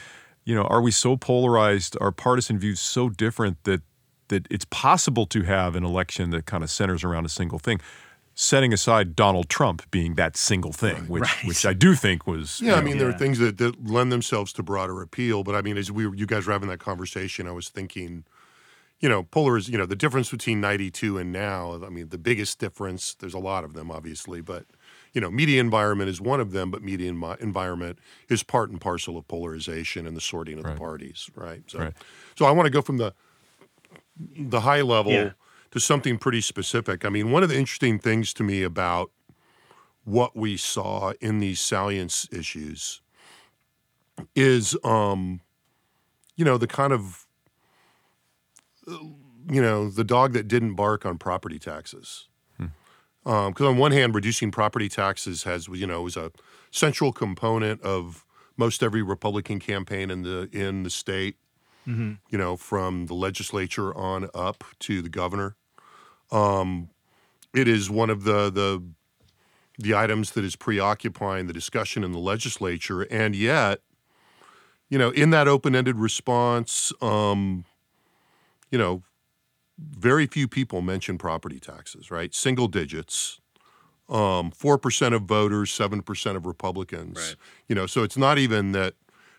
[0.45, 1.97] you know, are we so polarized?
[2.01, 3.81] Are partisan views so different that
[4.29, 7.79] that it's possible to have an election that kind of centers around a single thing?
[8.35, 11.45] Setting aside Donald Trump being that single thing, which Right.
[11.45, 14.11] which I do think was Yeah, you I mean, there are things that, that lend
[14.11, 15.43] themselves to broader appeal.
[15.43, 18.23] But I mean, as we were, you guys were having that conversation, I was thinking,
[18.99, 22.57] you know, polariz, you know, the difference between 92 and now, I mean, the biggest
[22.59, 24.65] difference, there's a lot of them, obviously, but,
[25.13, 28.79] you know, media environment is one of them, but media envi- environment is part and
[28.81, 30.73] parcel of polarization and the sorting of Right.
[30.73, 31.63] the parties, right?
[31.67, 31.93] So, Right.
[32.35, 33.13] so I want to go from the
[34.37, 35.31] the high level Yeah.
[35.73, 37.03] To something pretty specific.
[37.03, 39.09] I mean, one of the interesting things to me about
[40.03, 43.01] what we saw in these salience issues
[44.35, 45.41] is um
[46.35, 47.25] you know the kind of
[48.85, 52.27] you know the dog that didn't bark on property taxes.
[52.57, 52.65] Hmm.
[53.25, 56.31] Um, because on one hand reducing property taxes has you know was a
[56.69, 58.25] central component of
[58.57, 61.37] most every republican campaign in the in the state
[61.87, 62.13] mm-hmm.
[62.29, 65.55] you know from the legislature on up to the governor
[66.33, 66.89] um
[67.53, 68.83] it is one of the the
[69.79, 73.79] the items that is preoccupying the discussion in the legislature, and yet,
[74.87, 77.65] you know, in that open-ended response, um,
[78.69, 79.01] you know,
[79.79, 82.35] very few people mention property taxes, right?
[82.35, 83.39] Single digits,
[84.09, 87.17] um, four percent of voters, seven percent of Republicans.
[87.67, 88.93] You know, so it's not even that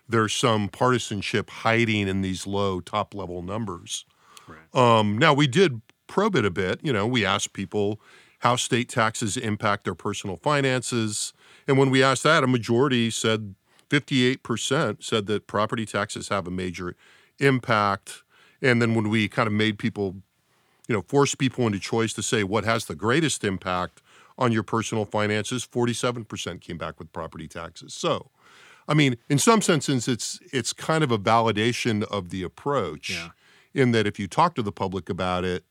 [0.09, 4.04] there's some partisanship hiding in these low top-level numbers.
[4.74, 6.81] Um, now we did probe it a bit.
[6.83, 8.01] You know, we asked people
[8.40, 11.33] how state taxes impact their personal finances,
[11.67, 13.55] and when we asked that, a majority said
[13.90, 16.97] 58% said that property taxes have a major
[17.38, 18.23] impact.
[18.61, 20.17] And then when we kind of made people,
[20.88, 24.03] you know, force people into choice to say what has the greatest impact
[24.37, 27.95] on your personal finances, 47% came back with property taxes.
[27.95, 28.31] So,
[28.88, 33.29] I mean, in some senses, it's it's kind of a validation of the approach, Yeah.
[33.73, 35.64] in that if you talk to the public about it,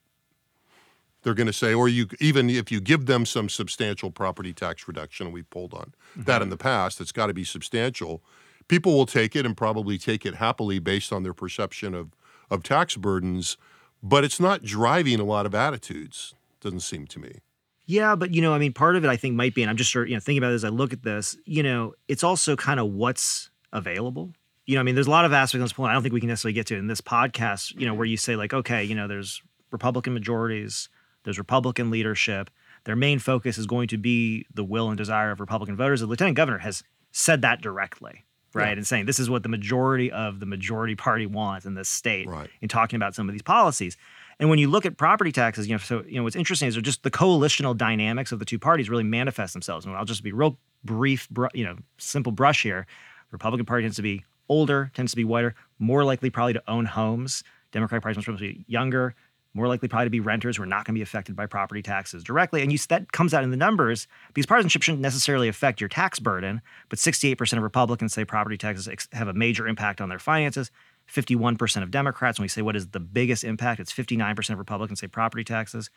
[1.23, 4.87] they're going to say, or you even if you give them some substantial property tax
[4.87, 6.49] reduction, and we pulled on that in mm-hmm.
[6.51, 8.21] the past, it's got to be substantial.
[8.67, 12.11] People will take it and probably take it happily based on their perception of
[12.49, 13.57] of tax burdens,
[14.01, 16.35] but it's not driving a lot of attitudes.
[16.61, 17.39] Doesn't seem to me.
[17.85, 19.77] Yeah, but you know, I mean, part of it I think might be, and I'm
[19.77, 21.35] just sort you know thinking about it as I look at this.
[21.45, 24.31] You know, it's also kind of what's available.
[24.65, 25.89] You know, I mean, there's a lot of aspects on this point.
[25.89, 27.77] I don't think we can necessarily get to in this podcast.
[27.77, 30.87] You know, where you say like, okay, you know, there's Republican majorities,
[31.23, 32.49] there's Republican leadership.
[32.85, 36.01] Their main focus is going to be the will and desire of Republican voters.
[36.01, 40.11] The lieutenant governor has said that directly, right, and saying this is what the majority
[40.11, 42.27] of the majority party wants in this state.
[42.27, 42.49] Right.
[42.61, 43.97] In talking about some of these policies.
[44.39, 46.75] And when you look at property taxes, you know, so you know what's interesting is
[46.75, 49.85] they're just the coalitional dynamics of the two parties really manifest themselves.
[49.85, 52.85] And I'll just be real brief, br- you know, simple brush here.
[53.29, 56.63] The Republican Party tends to be older, tends to be whiter, more likely probably to
[56.67, 57.43] own homes.
[57.71, 59.15] Democratic Party tends to be younger,
[59.53, 61.81] more likely probably to be renters who are not going to be affected by property
[61.81, 62.61] taxes directly.
[62.61, 66.19] And you that comes out in the numbers because partisanship shouldn't necessarily affect your tax
[66.19, 70.19] burden, but 68% of Republicans say property taxes ex- have a major impact on their
[70.19, 70.71] finances.
[71.11, 74.99] 51% of Democrats, when we say what is the biggest impact, it's 59% of Republicans
[74.99, 75.89] say property taxes,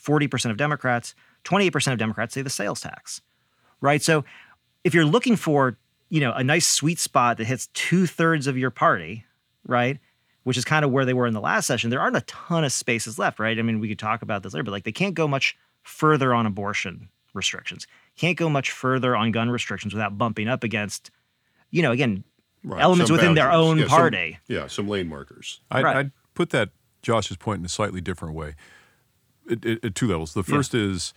[0.00, 3.20] 40% of Democrats, 28% of Democrats say the sales tax.
[3.80, 4.00] Right?
[4.00, 4.24] So
[4.84, 5.76] if you're looking for,
[6.08, 9.26] you know, a nice sweet spot that hits two-thirds of your party,
[9.66, 9.98] right?
[10.44, 12.64] Which is kind of where they were in the last session, there aren't a ton
[12.64, 13.56] of spaces left, right?
[13.58, 16.34] I mean, we could talk about this later, but like they can't go much further
[16.34, 17.86] on abortion restrictions.
[18.16, 21.10] Can't go much further on gun restrictions without bumping up against,
[21.70, 22.24] you know, again,
[22.64, 22.80] Right.
[22.82, 24.38] elements Some within their own Yeah, some- party.
[24.48, 25.60] yeah, some lane markers.
[25.70, 25.96] I'd, Right.
[25.96, 26.70] I'd put that
[27.02, 28.54] Josh's point in a slightly different way,
[29.50, 30.34] at, at- at two levels.
[30.34, 31.12] The first is,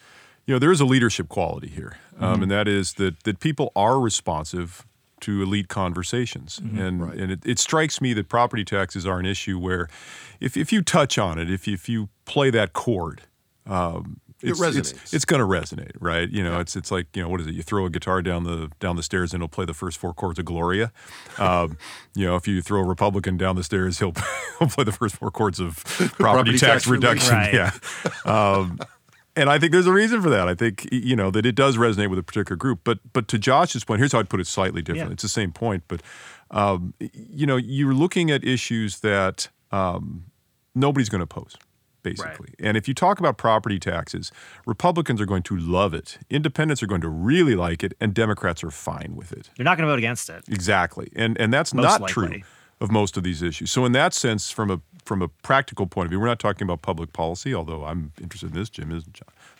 [0.48, 3.72] you know, there is a leadership quality here, um, and that is that that people
[3.76, 4.86] are responsive
[5.22, 9.58] to elite conversations, and and it, it strikes me that property taxes are an issue
[9.58, 9.88] where,
[10.40, 13.22] if if you touch on it, if you, if you play that chord.
[13.68, 14.92] Um, it's, resonates.
[14.92, 16.30] It's, it's going to resonate, right?
[16.30, 17.56] You know, it's it's like you know what is it?
[17.56, 20.14] You throw a guitar down the down the stairs and it'll play the first four
[20.14, 20.92] chords of Gloria.
[21.40, 21.78] Um,
[22.16, 24.14] you know, if you throw a Republican down the stairs, he'll
[24.60, 27.38] he'll play the first four chords of property, Property tax, tax reduction.
[27.38, 27.54] relief.
[28.26, 28.32] Yeah.
[28.32, 28.80] Um,
[29.36, 30.48] and I think there's a reason for that.
[30.48, 32.82] I think you know that it does resonate with a particular group.
[32.84, 35.10] But but to Josh's point, here's how I'd put it slightly different.
[35.10, 35.14] Yeah.
[35.14, 36.02] It's the same point, but
[36.52, 40.26] um, you know you're looking at issues that um,
[40.74, 41.56] nobody's going to oppose,
[42.04, 42.54] basically.
[42.60, 44.32] And if you talk about property taxes,
[44.66, 48.64] Republicans are going to love it, Independents are going to really like it, and Democrats
[48.64, 49.50] are fine with it.
[49.58, 50.46] You're not going to vote against it.
[50.48, 52.44] Exactly, and and that's Most not true likely.
[52.82, 53.72] Of most of these issues.
[53.72, 56.66] So in that sense, from a from a practical point of view, we're not talking
[56.66, 58.70] about public policy, although I'm interested in this.
[58.70, 59.04] Jim is,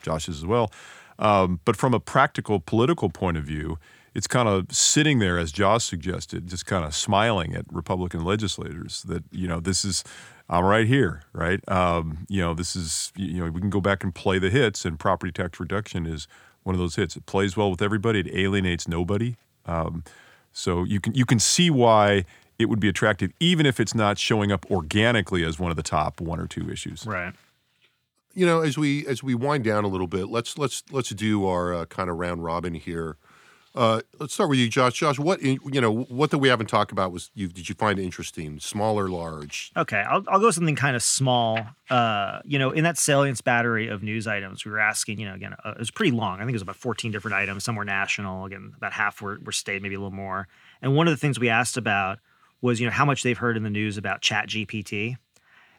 [0.02, 0.72] Josh is as well.
[1.20, 3.78] Um, but from a practical political point of view,
[4.16, 9.04] it's kind of sitting there, as Josh suggested, just kind of smiling at Republican legislators
[9.04, 10.04] that you know this is.
[10.48, 11.60] I'm right here, right?
[11.68, 14.86] Um, you know, this is you know we can go back and play the hits,
[14.86, 16.28] and property tax reduction is
[16.64, 17.16] one of those hits.
[17.16, 18.20] It plays well with everybody.
[18.20, 19.36] It alienates nobody.
[19.66, 20.04] Um,
[20.54, 22.26] so you can you can see why
[22.58, 25.84] it would be attractive, even if it's not showing up organically as one of the
[25.84, 27.06] top one or two issues.
[27.06, 27.34] Right.
[28.34, 31.46] you know, as we as we wind down a little bit, let's let's let's do
[31.46, 33.18] our uh, kind of round robin here.
[33.74, 34.94] Uh, let's start with you, Josh.
[34.94, 37.76] Josh, what in- you know, what that we haven't talked about was you did you
[37.76, 39.74] find interesting, small or large?
[39.76, 41.60] Okay, I'll, I'll go with something kind of small.
[41.90, 45.34] Uh, you know, in that salience battery of news items, we were asking, you know,
[45.36, 46.36] again, uh, it was pretty long.
[46.38, 47.66] I think it was about 14 different items.
[47.66, 48.46] Some were national.
[48.46, 50.48] Again, about half were, were state, maybe a little more.
[50.82, 52.20] And one of the things we asked about
[52.62, 55.18] was, you know, how much they've heard in the news about Chat GPT.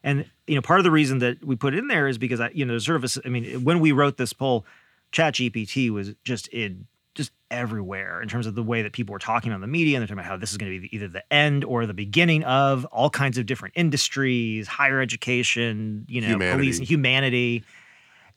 [0.02, 2.40] And, you know, part of the reason that we put it in there is because,
[2.40, 4.64] I, you know, sort of, a I mean, when we wrote this poll,
[5.10, 6.86] Chat GPT was just in
[7.16, 10.02] just everywhere in terms of the way that people were talking on the media and
[10.02, 12.44] they're talking about how this is going to be either the end or the beginning
[12.44, 16.56] of all kinds of different industries, higher education, you know, Humanity.
[16.56, 17.64] police and humanity.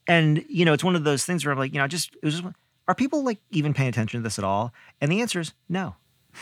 [0.08, 2.24] And, you know, it's one of those things where I'm like, you know, just, it
[2.24, 2.56] was just,
[2.88, 4.74] are people like even paying attention to this at all?
[5.02, 5.96] And the answer is no.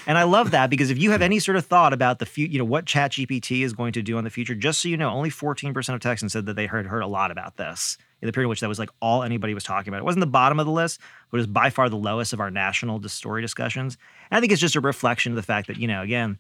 [0.06, 2.52] And I love that because if you have any sort of thought about the future,
[2.52, 5.10] you know, what ChatGPT is going to do in the future, just so you know,
[5.10, 8.34] only 14% of Texans said that they heard heard a lot about this in the
[8.34, 10.00] period in which that was like all anybody was talking about.
[10.00, 12.40] It wasn't the bottom of the list, but it was by far the lowest of
[12.40, 13.98] our national story discussions.
[14.30, 16.38] And I think it's just a reflection of the fact that, you know, again,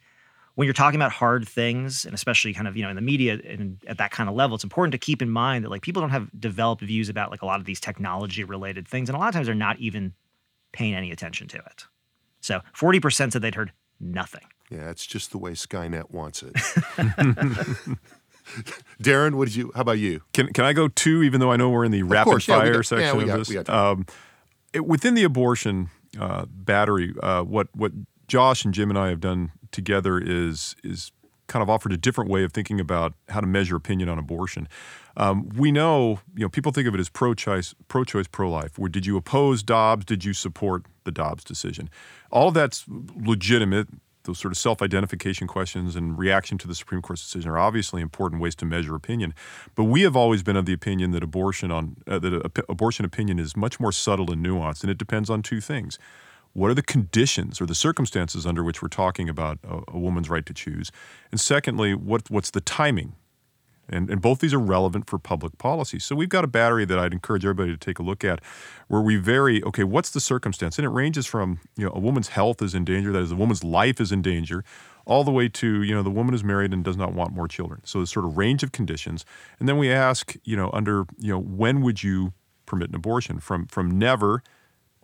[0.55, 3.39] when you're talking about hard things, and especially kind of, you know, in the media
[3.47, 6.01] and at that kind of level, it's important to keep in mind that like people
[6.01, 9.07] don't have developed views about like a lot of these technology related things.
[9.07, 10.13] And a lot of times they're not even
[10.71, 11.85] paying any attention to it.
[12.41, 14.41] So 40% said they'd heard nothing.
[14.69, 16.53] Yeah, it's just the way Skynet wants it.
[19.01, 19.71] Daron, what did you?
[19.75, 20.21] How about you?
[20.33, 22.55] Can can I go two, even though I know we're in the rapid course, yeah,
[22.55, 23.49] we fire got- yeah, section we of got- this?
[23.49, 24.05] we um,
[24.73, 27.91] it- within the abortion uh, battery, uh, what what
[28.27, 31.11] Josh and Jim and I have done together is is
[31.47, 34.67] kind of offered a different way of thinking about how to measure opinion on abortion.
[35.15, 38.77] Um, we know, you know, people think of it as pro-choice, pro-choice, pro-life.
[38.77, 40.05] Where did you oppose Dobbs?
[40.05, 41.89] Did you support the Dobbs decision?
[42.31, 43.87] All of that's legitimate.
[44.23, 48.41] Those sort of self-identification questions and reaction to the Supreme Court's decision are obviously important
[48.41, 49.33] ways to measure opinion.
[49.73, 53.39] But we have always been of the opinion that abortion on uh, that abortion opinion
[53.39, 55.97] is much more subtle and nuanced, and it depends on two things
[56.57, 60.27] what are the conditions or the circumstances under which we're talking about a, a woman's
[60.27, 60.91] right to choose?
[61.31, 63.13] And secondly, what, what's the timing?
[63.87, 65.99] And, and both these are relevant for public policy.
[65.99, 68.43] So we've got a battery that I'd encourage everybody to take a look at
[68.87, 70.79] where we vary, okay, what's the circumstance?
[70.79, 73.35] And it ranges from, you know, a woman's health is in danger, that is, a
[73.35, 74.63] woman's life is in danger,
[75.05, 77.47] all the way to, you know, the woman is married and does not want more
[77.47, 77.81] children.
[77.85, 79.25] So the sort of range of conditions.
[79.59, 82.33] And then we ask, you know, under, you know, when would you
[82.65, 83.39] permit an abortion?
[83.39, 84.41] From, from never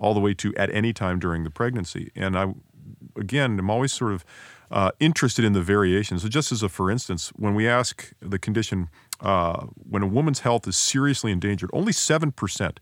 [0.03, 2.11] all the way to at any time during the pregnancy.
[2.15, 2.53] And I,
[3.15, 4.25] again, I'm always sort of
[4.69, 6.23] uh, interested in the variations.
[6.23, 8.89] So, just as a for instance, when we ask the condition,
[9.21, 12.77] uh, when a woman's health is seriously endangered, only 7%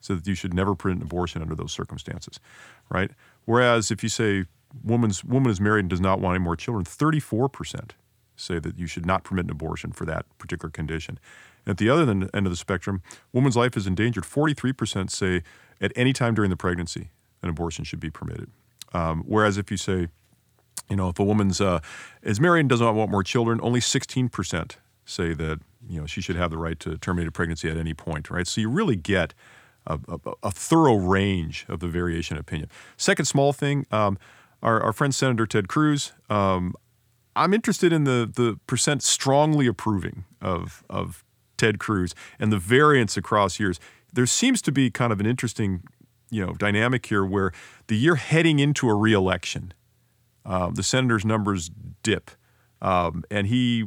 [0.00, 2.40] say that you should never permit an abortion under those circumstances,
[2.88, 3.10] right?
[3.44, 4.44] Whereas if you say
[4.82, 7.90] woman's woman is married and does not want any more children, 34%
[8.36, 11.18] say that you should not permit an abortion for that particular condition.
[11.66, 14.24] At the other end of the spectrum, woman's life is endangered.
[14.24, 15.42] 43% say
[15.82, 17.10] at any time during the pregnancy,
[17.42, 18.50] an abortion should be permitted.
[18.94, 20.08] Um, whereas if you say,
[20.88, 21.80] you know, if a woman's uh,
[22.22, 26.20] is married and does not want more children, only 16% say that you know she
[26.20, 28.46] should have the right to terminate a pregnancy at any point, right?
[28.46, 29.34] So you really get
[29.86, 32.70] a, a, a thorough range of the variation of opinion.
[32.96, 34.18] Second small thing, um,
[34.62, 36.12] our, our friend Senator Ted Cruz.
[36.30, 36.74] Um,
[37.34, 41.24] I'm interested in the the percent strongly approving of of
[41.56, 43.80] Ted Cruz and the variance across years.
[44.12, 45.82] There seems to be kind of an interesting,
[46.30, 47.52] you know, dynamic here where
[47.86, 49.72] the year heading into a reelection,
[50.44, 51.70] um, the senator's numbers
[52.02, 52.30] dip,
[52.80, 53.84] um, and he,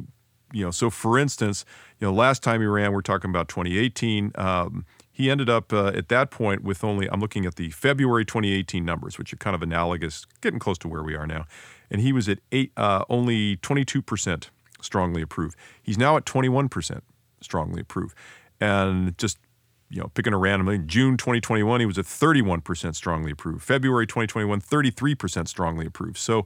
[0.52, 1.64] you know, so for instance,
[2.00, 4.32] you know, last time he ran, we're talking about 2018.
[4.36, 8.24] Um, he ended up uh, at that point with only, I'm looking at the February
[8.24, 11.46] 2018 numbers, which are kind of analogous, getting close to where we are now.
[11.90, 14.48] And he was at eight, uh, only 22%
[14.80, 15.54] strongly approve.
[15.82, 17.00] He's now at 21%
[17.40, 18.14] strongly approve.
[18.60, 19.38] And just
[19.88, 23.62] you know, picking a random, June 2021, he was at 31% strongly approved.
[23.62, 26.18] February 2021, 33% strongly approved.
[26.18, 26.44] So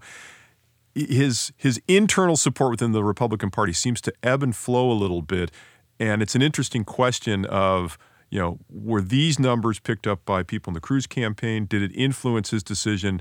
[0.95, 5.23] his his internal support within the Republican Party seems to ebb and flow a little
[5.23, 5.51] bit,
[5.99, 7.97] and it's an interesting question of
[8.29, 11.67] you know were these numbers picked up by people in the Cruz campaign?
[11.67, 13.21] Did it influence his decision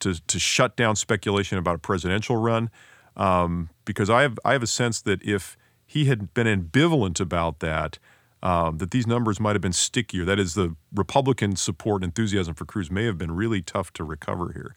[0.00, 2.70] to to shut down speculation about a presidential run?
[3.16, 7.60] Um, because I have I have a sense that if he had been ambivalent about
[7.60, 7.98] that,
[8.46, 10.24] um, that these numbers might have been stickier.
[10.24, 14.04] That is, the Republican support and enthusiasm for Cruz may have been really tough to
[14.04, 14.76] recover here.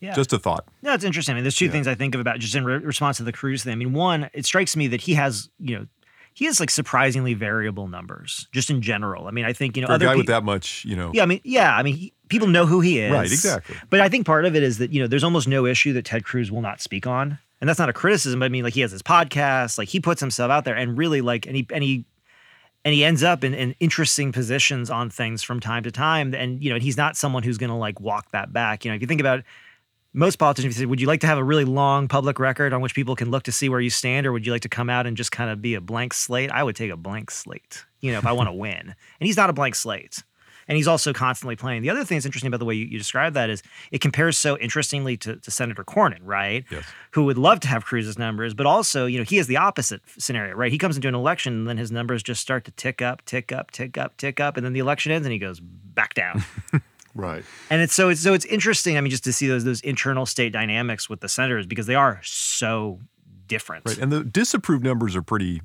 [0.00, 0.14] Yeah.
[0.14, 0.66] Just a thought.
[0.82, 1.32] No, it's interesting.
[1.32, 3.32] I mean, there's two things I think of about just in re- response to the
[3.32, 3.72] Cruz thing.
[3.72, 5.86] I mean, one, it strikes me that he has, you know,
[6.34, 9.26] he has like surprisingly variable numbers just in general.
[9.26, 10.96] I mean, I think you know For a other guy peo- with that much, you
[10.96, 13.12] know, Yeah, I mean, yeah, I mean, he, people know who he is.
[13.12, 13.76] Right, exactly.
[13.90, 16.04] But I think part of it is that you know, there's almost no issue that
[16.04, 18.40] Ted Cruz will not speak on, and that's not a criticism.
[18.40, 20.96] But I mean, like he has his podcast, like he puts himself out there, and
[20.96, 22.04] really like, and he and he
[22.84, 26.62] and he ends up in, in interesting positions on things from time to time, and
[26.62, 28.84] you know, he's not someone who's going to like walk that back.
[28.84, 29.42] You know, if you think about
[30.12, 32.94] most politicians, say, would you like to have a really long public record on which
[32.94, 35.06] people can look to see where you stand, or would you like to come out
[35.06, 36.50] and just kind of be a blank slate?
[36.50, 38.80] I would take a blank slate, you know, if I want to win.
[38.80, 40.22] And he's not a blank slate.
[40.70, 41.82] And he's also constantly playing.
[41.82, 44.38] The other thing that's interesting about the way you, you describe that is it compares
[44.38, 46.64] so interestingly to, to Senator Cornyn, right?
[46.70, 46.84] Yes.
[47.10, 50.00] Who would love to have Cruz's numbers, but also, you know, he has the opposite
[50.16, 50.70] scenario, right?
[50.70, 53.50] He comes into an election and then his numbers just start to tick up, tick
[53.50, 56.44] up, tick up, tick up, and then the election ends and he goes back down.
[57.12, 57.42] Right.
[57.70, 58.96] And it's so it's so it's interesting.
[58.96, 61.96] I mean, just to see those those internal state dynamics with the senators because they
[61.96, 63.00] are so
[63.48, 63.84] different.
[63.84, 63.98] Right.
[63.98, 65.60] And the disapproved numbers are pretty,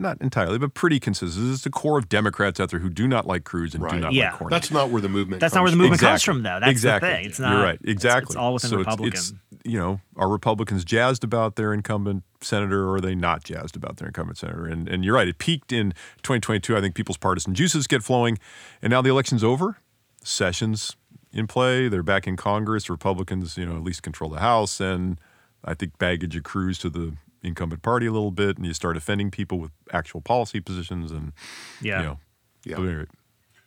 [0.00, 1.52] not entirely, but pretty consistent.
[1.52, 4.12] It's the core of Democrats out there who do not like Cruz and do not
[4.12, 4.30] Yeah.
[4.32, 4.50] like Cornyn.
[4.50, 5.40] That's not where the movement.
[5.40, 6.08] That's not where the movement from.
[6.10, 6.58] comes from, though.
[6.60, 7.08] That's exactly.
[7.10, 7.26] the thing.
[7.26, 7.52] It's not.
[7.52, 7.74] You're right.
[7.82, 8.32] it's- Exactly.
[8.32, 9.12] It's, all within so Republican.
[9.12, 13.44] It's, it's, you know, are Republicans jazzed about their incumbent senator, or are they not
[13.44, 14.64] jazzed about their incumbent senator?
[14.66, 15.28] And and you're right.
[15.28, 16.76] It peaked in 2022.
[16.76, 18.38] I think people's partisan juices get flowing,
[18.80, 19.76] and now the election's over.
[20.22, 20.96] Sessions
[21.32, 21.88] in play.
[21.88, 22.90] They're back in Congress.
[22.90, 25.18] Republicans, you know, at least control the House, and
[25.64, 29.30] I think baggage accrues to the incumbent party a little bit, and you start offending
[29.30, 31.32] people with actual policy positions, and
[31.80, 31.98] yeah.
[32.00, 32.18] you know,
[32.64, 32.76] Yeah.
[32.76, 33.06] anyway,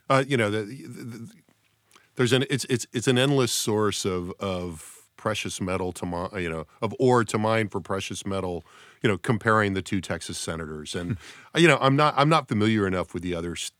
[0.09, 1.29] Uh, you know, the, the,
[2.15, 6.49] there's an it's it's it's an endless source of of precious metal to mine, you
[6.49, 8.65] know, of ore to mine for precious metal.
[9.01, 11.17] You know, comparing the two Texas senators, and
[11.55, 13.71] you know, I'm not I'm not familiar enough with the others.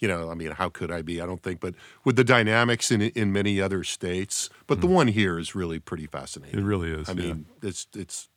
[0.00, 1.20] You know, I mean, how could I be?
[1.20, 5.08] I don't think, but with the dynamics in in many other states, but the one
[5.08, 6.60] here is really pretty fascinating.
[6.60, 7.08] it really is.
[7.08, 7.18] I yeah.
[7.18, 8.28] mean, it's it's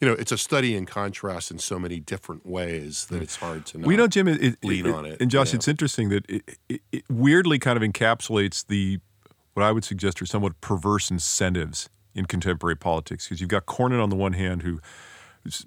[0.00, 3.64] you know, it's a study in contrast in so many different ways that it's hard
[3.66, 5.56] to you know, Jim, it, it, lean it- on it, And Josh, know?
[5.56, 8.98] it's interesting that it, it, weirdly kind of encapsulates the
[9.54, 13.26] what I would suggest are somewhat perverse incentives in contemporary politics.
[13.26, 14.80] Because you've got Cornyn on the one hand, who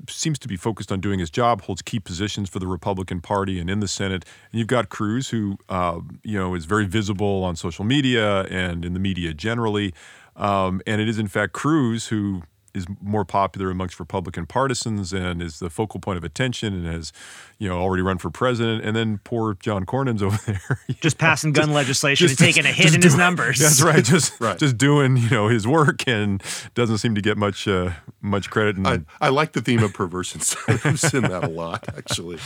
[0.09, 3.59] seems to be focused on doing his job, holds key positions for the Republican Party
[3.59, 7.43] and in the Senate, and you've got Cruz, who um, you know is very visible
[7.43, 9.93] on social media and in the media generally.
[10.35, 12.43] Um, and it is in fact Cruz who
[12.77, 17.11] is more popular amongst Republican partisans and is the focal point of attention and has,
[17.57, 18.85] you know, already run for president.
[18.85, 22.71] And then poor John Cornyn's over there, just passing gun legislation just- and taking a
[22.71, 23.59] hit just in his numbers.
[23.59, 24.57] That's right, just Right.
[24.57, 26.41] just doing you know his work and
[26.75, 28.77] doesn't seem to get much uh, much credit.
[28.77, 32.37] And I, I like the theme of perverse incentives in that a lot, actually.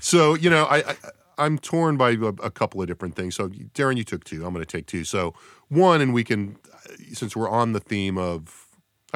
[0.00, 0.96] So you know, I, I
[1.38, 3.34] I'm torn by a, a couple of different things.
[3.34, 4.46] So Daron, you took two.
[4.46, 5.04] I'm going to take two.
[5.04, 5.34] So
[5.68, 6.56] one, and we can,
[7.12, 8.65] since we're on the theme of,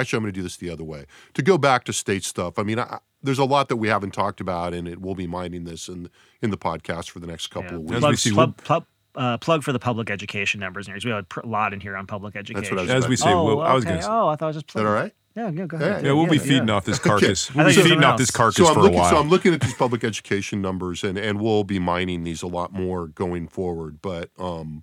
[0.01, 1.07] actually, I'm going to do this the other way.
[1.35, 2.59] To go back to state stuff.
[2.59, 5.27] I mean, I, there's a lot that we haven't talked about, and it will be
[5.27, 6.11] minding this in
[6.43, 8.01] in the podcast for the next couple of weeks.
[8.01, 8.85] Plug, we see, plug, plug,
[9.15, 10.89] uh, plug for the public education numbers.
[10.89, 12.77] and We have a pr- lot in here on public education.
[12.77, 14.09] what I was as we say, oh, well, I was going to say.
[14.11, 14.87] Oh, I thought I was just Is playing.
[14.87, 15.13] that all right?
[15.37, 16.05] Yeah, yeah, go ahead.
[16.05, 16.43] Yeah, we'll be yeah.
[16.45, 17.55] feeding off this carcass.
[17.55, 19.11] We'll be thought you were feeding off this carcass so I'm for looking, a while.
[19.11, 22.49] So I'm looking at these public education numbers, and and we'll be mining these a
[22.49, 24.03] lot more going forward.
[24.03, 24.83] But um,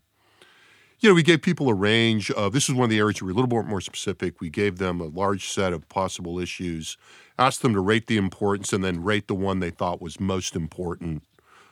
[1.00, 2.54] you know, we gave people a range of.
[2.54, 4.42] This is one of the areas where we're a little bit more specific.
[4.42, 6.98] We gave them a large set of possible issues,
[7.38, 10.56] asked them to rate the importance, and then rate the one they thought was most
[10.56, 11.24] important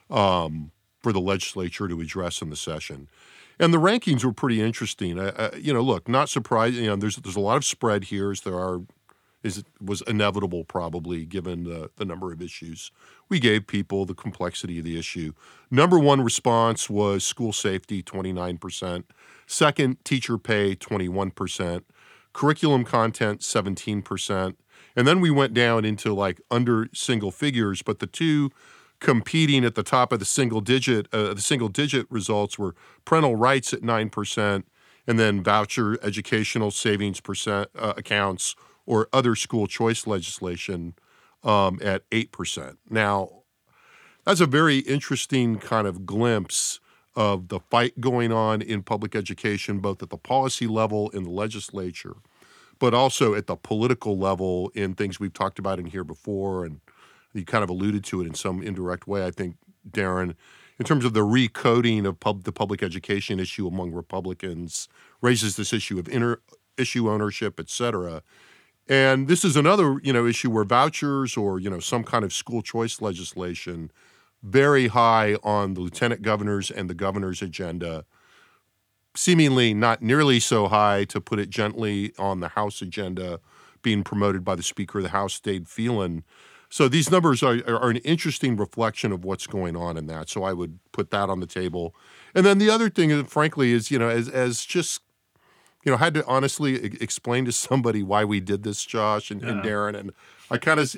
[0.09, 0.71] um,
[1.01, 3.07] for the legislature to address in the session.
[3.59, 5.17] And the rankings were pretty interesting.
[5.17, 6.83] Uh, you know, look, not surprising.
[6.83, 8.81] You know, there's there's a lot of spread here, as there are
[9.45, 12.91] is was inevitable probably given the, the number of issues.
[13.29, 15.33] We gave people the complexity of the issue.
[15.69, 19.03] Number one response was school safety, 29%.
[19.45, 21.83] Second, teacher pay, 21%.
[22.33, 24.55] Curriculum content, 17%.
[24.95, 28.49] And then we went down into like under single figures, but the two
[28.99, 32.73] competing at the top of the single digit uh, the single digit results were
[33.03, 34.63] parental rights at 9%
[35.05, 38.55] and then voucher educational savings percent uh, accounts
[38.85, 40.93] or other school choice legislation
[41.43, 42.77] um, at 8%.
[42.89, 43.43] Now,
[44.25, 46.79] that's a very interesting kind of glimpse
[47.15, 51.29] of the fight going on in public education, both at the policy level in the
[51.29, 52.15] legislature,
[52.79, 56.65] but also at the political level in things we've talked about in here before.
[56.65, 56.81] And
[57.33, 59.55] you kind of alluded to it in some indirect way, I think,
[59.89, 60.35] Daron,
[60.77, 64.89] in terms of the recoding of pub, the public education issue among Republicans,
[65.21, 66.41] raises this issue of inter,
[66.77, 68.23] issue ownership, et cetera.
[68.87, 72.31] And this is another, you know, issue where vouchers or, you know, some kind of
[72.31, 73.91] school choice legislation
[74.43, 78.05] very high on the lieutenant governor's and the governor's agenda,
[79.15, 83.39] seemingly not nearly so high, to put it gently, on the House agenda,
[83.81, 86.23] being promoted by the Speaker of the House, Dade Phelan.
[86.69, 90.29] So these numbers are, are an interesting reflection of what's going on in that.
[90.29, 91.95] So I would put that on the table.
[92.35, 95.01] And then the other thing, uh, frankly, is, you know, as, as just
[95.85, 99.49] you know, had to honestly explain to somebody why we did this, Josh and, yeah.
[99.49, 100.11] and Daron, and
[100.49, 100.95] I kind of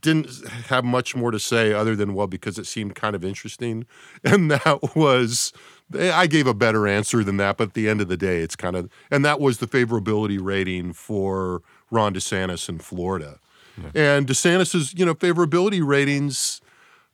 [0.00, 0.28] didn't
[0.66, 3.86] have much more to say other than well because it seemed kind of interesting
[4.24, 5.52] and that was
[5.96, 8.40] eh, i gave a better answer than that but at the end of the day
[8.40, 13.38] it's kind of and that was the favorability rating for ron desantis in florida
[13.76, 13.90] yeah.
[14.16, 16.60] and desantis's you know favorability ratings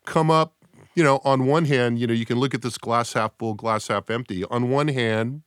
[0.06, 0.54] come up
[0.94, 3.54] you know on one hand you know you can look at this glass half full
[3.54, 5.42] glass half empty on one hand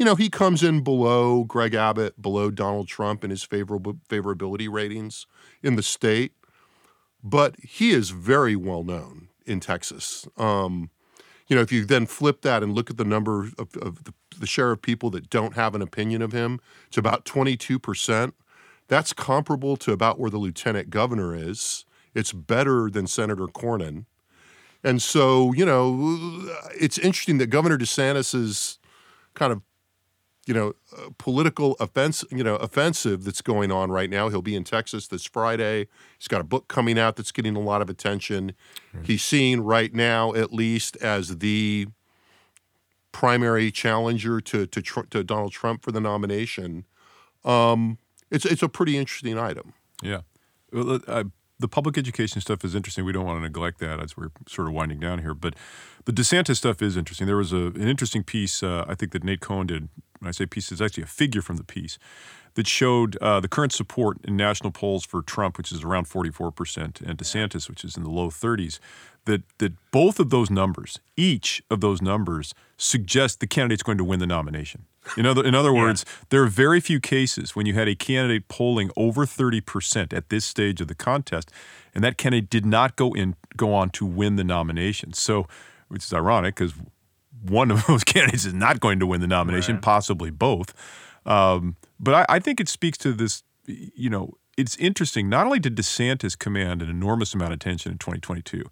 [0.00, 4.68] you know he comes in below greg abbott below donald trump in his favorable favorability
[4.68, 5.26] ratings
[5.62, 6.32] in the state
[7.22, 10.26] but he is very well known in Texas.
[10.36, 10.90] Um,
[11.48, 14.14] you know, if you then flip that and look at the number of, of the,
[14.38, 18.32] the, share of people that don't have an opinion of him, it's about 22%.
[18.86, 21.84] That's comparable to about where the lieutenant governor is.
[22.14, 24.06] It's better than Senator Cornyn.
[24.82, 26.48] And so, you know,
[26.80, 28.78] it's interesting that Governor DeSantis's
[29.34, 29.60] kind of
[30.46, 34.28] you know, uh, political offense, you know, offensive that's going on right now.
[34.28, 35.86] He'll be in Texas this Friday.
[36.18, 38.54] He's got a book coming out that's getting a lot of attention.
[38.94, 39.04] Mm-hmm.
[39.04, 41.86] He's seen right now, at least, as the
[43.12, 46.86] primary challenger to to, to Donald Trump for the nomination.
[47.44, 47.98] Um,
[48.30, 49.74] it's it's a pretty interesting item.
[50.02, 50.20] Yeah.
[50.72, 51.24] Well, I,
[51.58, 53.04] the public education stuff is interesting.
[53.04, 55.34] We don't want to neglect that as we're sort of winding down here.
[55.34, 55.54] But
[56.06, 57.26] the DeSantis stuff is interesting.
[57.26, 59.88] There was a, an interesting piece uh, I think that Nate Cohn did.
[60.20, 61.98] When I say piece, it's actually a figure from the piece
[62.54, 67.00] that showed uh, the current support in national polls for Trump, which is around 44%,
[67.00, 68.78] and DeSantis, which is in the low 30s.
[69.26, 74.04] That that both of those numbers, each of those numbers, suggest the candidate's going to
[74.04, 74.86] win the nomination.
[75.16, 78.48] In other, in other words, there are very few cases when you had a candidate
[78.48, 81.50] polling over 30% at this stage of the contest,
[81.94, 85.12] and that candidate did not go in go on to win the nomination.
[85.12, 85.46] So,
[85.88, 86.72] which is ironic because
[87.42, 89.82] one of those candidates is not going to win the nomination, right.
[89.82, 90.74] possibly both.
[91.26, 93.42] Um, but I, I think it speaks to this.
[93.66, 95.28] You know, it's interesting.
[95.28, 98.64] Not only did DeSantis command an enormous amount of attention in 2022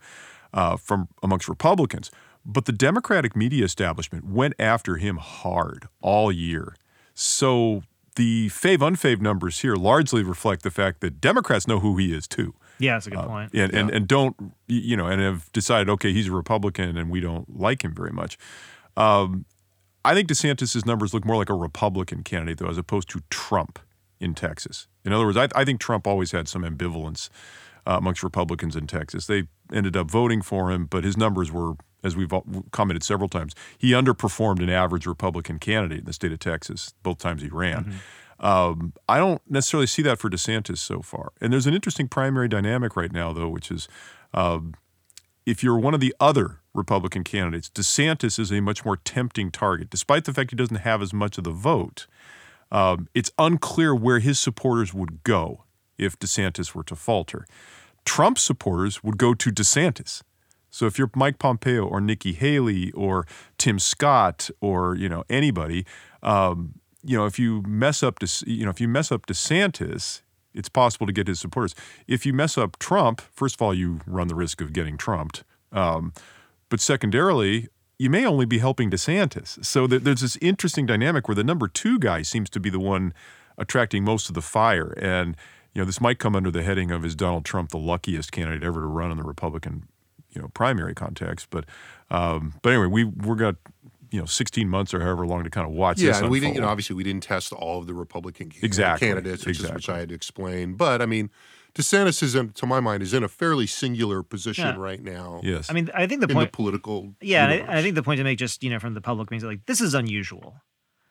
[0.54, 2.10] uh, from amongst Republicans
[2.48, 6.74] but the Democratic media establishment went after him hard all year.
[7.14, 7.82] So
[8.16, 12.26] the fave unfave numbers here largely reflect the fact that Democrats know who he is
[12.26, 12.54] too.
[12.78, 13.52] Yeah, that's a good uh, point.
[13.54, 13.78] And, yeah.
[13.78, 17.58] and and don't you know and have decided okay he's a Republican and we don't
[17.58, 18.38] like him very much.
[18.96, 19.44] Um,
[20.04, 23.78] I think DeSantis's numbers look more like a Republican candidate though as opposed to Trump
[24.20, 24.88] in Texas.
[25.04, 27.28] In other words, I, I think Trump always had some ambivalence
[27.86, 29.26] uh, amongst Republicans in Texas.
[29.26, 31.74] They ended up voting for him, but his numbers were
[32.04, 32.32] as we've
[32.70, 37.18] commented several times, he underperformed an average Republican candidate in the state of Texas both
[37.18, 37.84] times he ran.
[37.84, 37.96] Mm-hmm.
[38.40, 41.32] Um, I don't necessarily see that for DeSantis so far.
[41.40, 43.88] And there's an interesting primary dynamic right now, though, which is
[44.32, 44.74] um,
[45.44, 49.90] if you're one of the other Republican candidates, DeSantis is a much more tempting target.
[49.90, 52.06] Despite the fact he doesn't have as much of the vote,
[52.70, 55.64] um, it's unclear where his supporters would go
[55.96, 57.46] if DeSantis were to falter.
[58.04, 60.22] Trump supporters would go to DeSantis.
[60.70, 63.26] So if you're Mike Pompeo or Nikki Haley or
[63.56, 65.86] Tim Scott or you know anybody,
[66.22, 66.74] um,
[67.04, 70.22] you know if you mess up, you know if you mess up DeSantis,
[70.54, 71.74] it's possible to get his supporters.
[72.06, 75.44] If you mess up Trump, first of all, you run the risk of getting trumped.
[75.72, 76.12] Um,
[76.68, 77.68] but secondarily,
[77.98, 79.64] you may only be helping DeSantis.
[79.64, 83.12] So there's this interesting dynamic where the number two guy seems to be the one
[83.56, 84.94] attracting most of the fire.
[85.00, 85.36] And
[85.74, 88.64] you know this might come under the heading of is Donald Trump the luckiest candidate
[88.64, 89.88] ever to run in the Republican
[90.32, 91.48] you know primary context.
[91.50, 91.64] But
[92.10, 93.56] um, but anyway, we we're got
[94.10, 96.40] you know 16 months or however long to kind of watch yeah, this and we
[96.40, 96.54] didn't.
[96.56, 99.88] You know, obviously we didn't test all of the Republican Exactly, candidates, which, is, which.
[99.88, 100.74] I had to explain.
[100.74, 101.30] But I mean,
[101.74, 104.76] DeSantis is, in, to my mind, is in a fairly singular position Yeah.
[104.78, 105.40] right now.
[105.42, 106.52] yes I mean, I think the in point.
[106.52, 107.14] the political.
[107.20, 109.30] Yeah, and I, I think the point to make, just you know, from the public
[109.30, 110.54] means like this is unusual.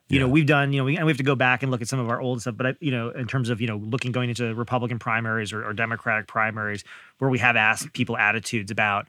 [0.09, 1.81] You know, we've done, you know, we, and we have to go back and look
[1.81, 2.55] at some of our old stuff.
[2.55, 5.65] But I, you know, in terms of you know, looking going into Republican primaries or,
[5.65, 6.85] or Democratic primaries,
[7.17, 9.07] where we have asked people attitudes about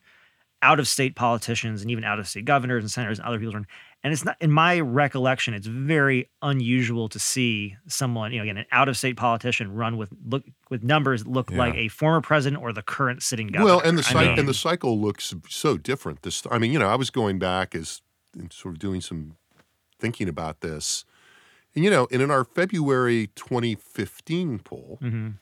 [0.63, 3.55] out of state politicians and even out of state governors and senators and other people.
[3.55, 3.67] Run
[4.05, 8.57] and it's not, in my recollection, it's very unusual to see someone, you know, again,
[8.59, 11.59] an out of state politician run with look with numbers that look Yeah.
[11.59, 13.65] like a former president or the current sitting governor.
[13.65, 16.23] Well, and the I cycle mean- and the cycle looks so different.
[16.23, 18.03] This, I mean, you know, I was going back as
[18.51, 19.37] sort of doing some
[19.99, 21.05] thinking about this,
[21.75, 25.35] and you know, and in our February 2015 poll, Mhm.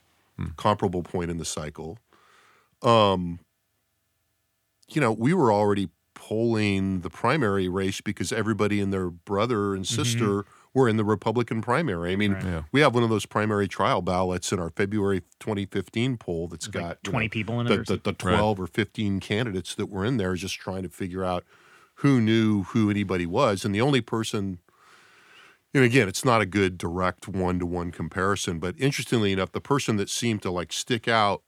[0.56, 1.98] comparable point in the cycle,
[2.82, 3.38] um,
[4.88, 9.84] you know, we were already polling the primary race because everybody and their brother and
[9.84, 10.02] mm-hmm.
[10.02, 12.12] sister were in the Republican primary.
[12.12, 12.44] I mean, Right.
[12.44, 12.62] Yeah.
[12.70, 16.74] we have one of those primary trial ballots in our February 2015 poll that's With,
[16.74, 19.20] like, got you 20 know, people in it the, or the, the 12 or 15
[19.20, 21.44] candidates that were in there just trying to figure out
[21.96, 23.64] who knew who anybody was.
[23.64, 24.58] And the only person,
[25.72, 29.62] and again, it's not a good direct one to one comparison, but interestingly enough, the
[29.62, 31.42] person that seemed to like stick out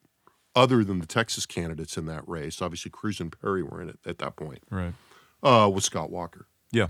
[0.59, 3.99] other than the Texas candidates in that race, obviously Cruz and Perry were in it
[4.05, 4.95] at that point, right
[5.43, 6.47] uh, was Scott Walker.
[6.73, 6.89] yeah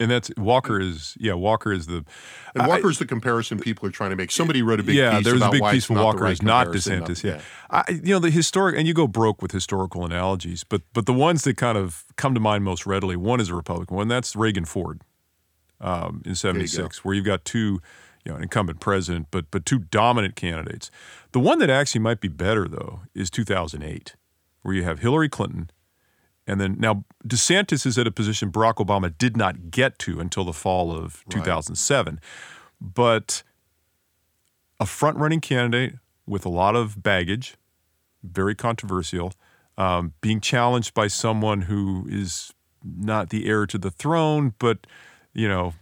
[0.00, 2.04] and that's walker is yeah walker is the
[2.54, 4.30] And I- Walker's the comparison people are trying to make.
[4.30, 6.32] Somebody wrote a big yeah, piece there was a big piece from not Walker right
[6.34, 6.68] is not.
[6.68, 7.24] DeSantis.
[7.24, 11.06] Yeah, I, you know the historic, and you go broke with historical analogies, but but
[11.06, 14.06] the ones that kind of come to mind most readily, one is a Republican one,
[14.06, 15.02] that's Reagan Ford
[15.80, 17.80] um, in '76, where you've got two,
[18.24, 20.90] you know, an incumbent president, but but two dominant candidates.
[21.32, 24.14] The one that actually might be better though is 2008,
[24.62, 25.70] where you have Hillary Clinton.
[26.46, 30.44] And then now DeSantis is at a position Barack Obama did not get to until
[30.44, 32.20] the fall of 2007.
[32.80, 33.42] But
[34.80, 35.94] a front running candidate
[36.26, 37.56] with a lot of baggage,
[38.22, 39.32] very controversial,
[39.76, 42.52] um, being challenged by someone who is
[42.84, 44.86] not the heir to the throne, but,
[45.32, 45.74] you know,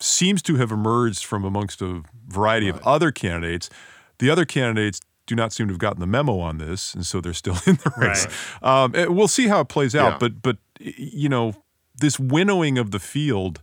[0.00, 3.70] seems to have emerged from amongst a variety of other candidates.
[4.18, 7.20] The other candidates do not seem to have gotten the memo on this, and so
[7.20, 8.26] they're still in the race.
[8.62, 10.18] Um, eh, we'll see how it plays out, Yeah.
[10.18, 11.54] but but you know,
[11.96, 13.62] this winnowing of the field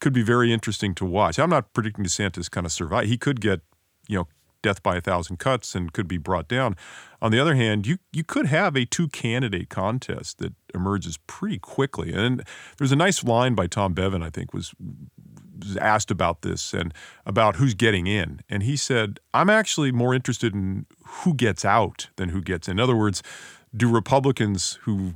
[0.00, 1.38] could be very interesting to watch.
[1.38, 3.06] I'm not predicting DeSantis kind of survive.
[3.06, 3.60] He could get,
[4.06, 4.28] you know,
[4.62, 6.76] death by a thousand cuts and could be brought down.
[7.22, 11.58] On the other hand, you you could have a two candidate contest that emerges pretty
[11.58, 12.12] quickly.
[12.12, 12.42] And
[12.76, 14.74] there's a nice line by Tom Bevan, I think, was
[15.80, 16.92] asked about this and
[17.26, 18.40] about who's getting in.
[18.48, 22.72] And he said, I'm actually more interested in who gets out than who gets in.
[22.72, 23.22] In other words,
[23.76, 25.14] do Republicans who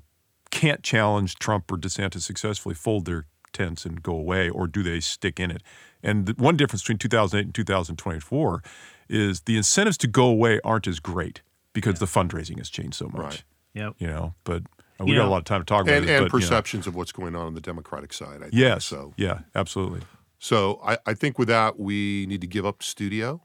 [0.50, 5.00] can't challenge Trump or DeSantis successfully fold their tents and go away, or do they
[5.00, 5.62] stick in it?
[6.02, 8.62] And the one difference between 2008 and 2024
[9.08, 13.08] is the incentives to go away aren't as great because the fundraising has changed so
[13.08, 13.22] much.
[13.22, 13.44] Right.
[13.74, 13.94] Yep.
[13.98, 14.62] You know, but
[15.00, 16.10] uh, we You got a lot of time to talk about And, this.
[16.20, 16.46] and but, you know.
[16.48, 18.36] perceptions of what's going on on the Democratic side.
[18.36, 18.54] I think.
[18.54, 18.84] Yes.
[18.84, 20.00] So yeah, absolutely.
[20.44, 23.42] So I, I think with that, we need to give up the studio.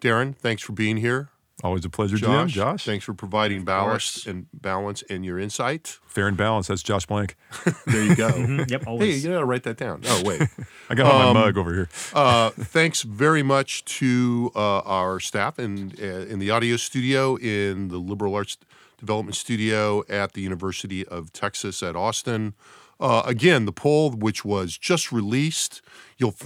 [0.00, 1.28] Daron, thanks for being here.
[1.62, 2.30] Always a pleasure, Jim.
[2.30, 2.84] Josh, Josh.
[2.86, 5.98] thanks for providing ballast and balance and your insight.
[6.06, 6.66] Fair and balance.
[6.68, 7.36] That's Josh Blank.
[7.86, 8.28] There you go.
[8.32, 8.80] Mhm, Yep.
[8.84, 9.22] hey, Always.
[9.24, 10.00] you gotta write that down.
[10.06, 10.40] Oh wait.
[10.90, 11.88] I got on Um, my mug over here.
[12.14, 17.88] Uh, thanks very much to uh, our staff in uh, in the audio studio, in
[17.88, 18.56] the Liberal Arts
[18.98, 22.54] Development Studio at the University of Texas at Austin.
[23.00, 25.82] Uh, again, the poll, which was just released,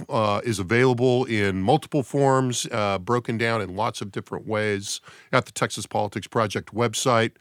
[0.09, 4.99] uh, is available in multiple forms, uh, broken down in lots of different ways
[5.31, 7.33] at the Texas Politics Project website.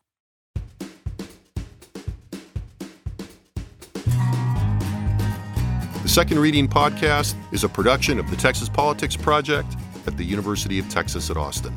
[6.03, 10.79] The Second Reading Podcast is a production of the Texas Politics Project at the University
[10.79, 11.75] of Texas at Austin.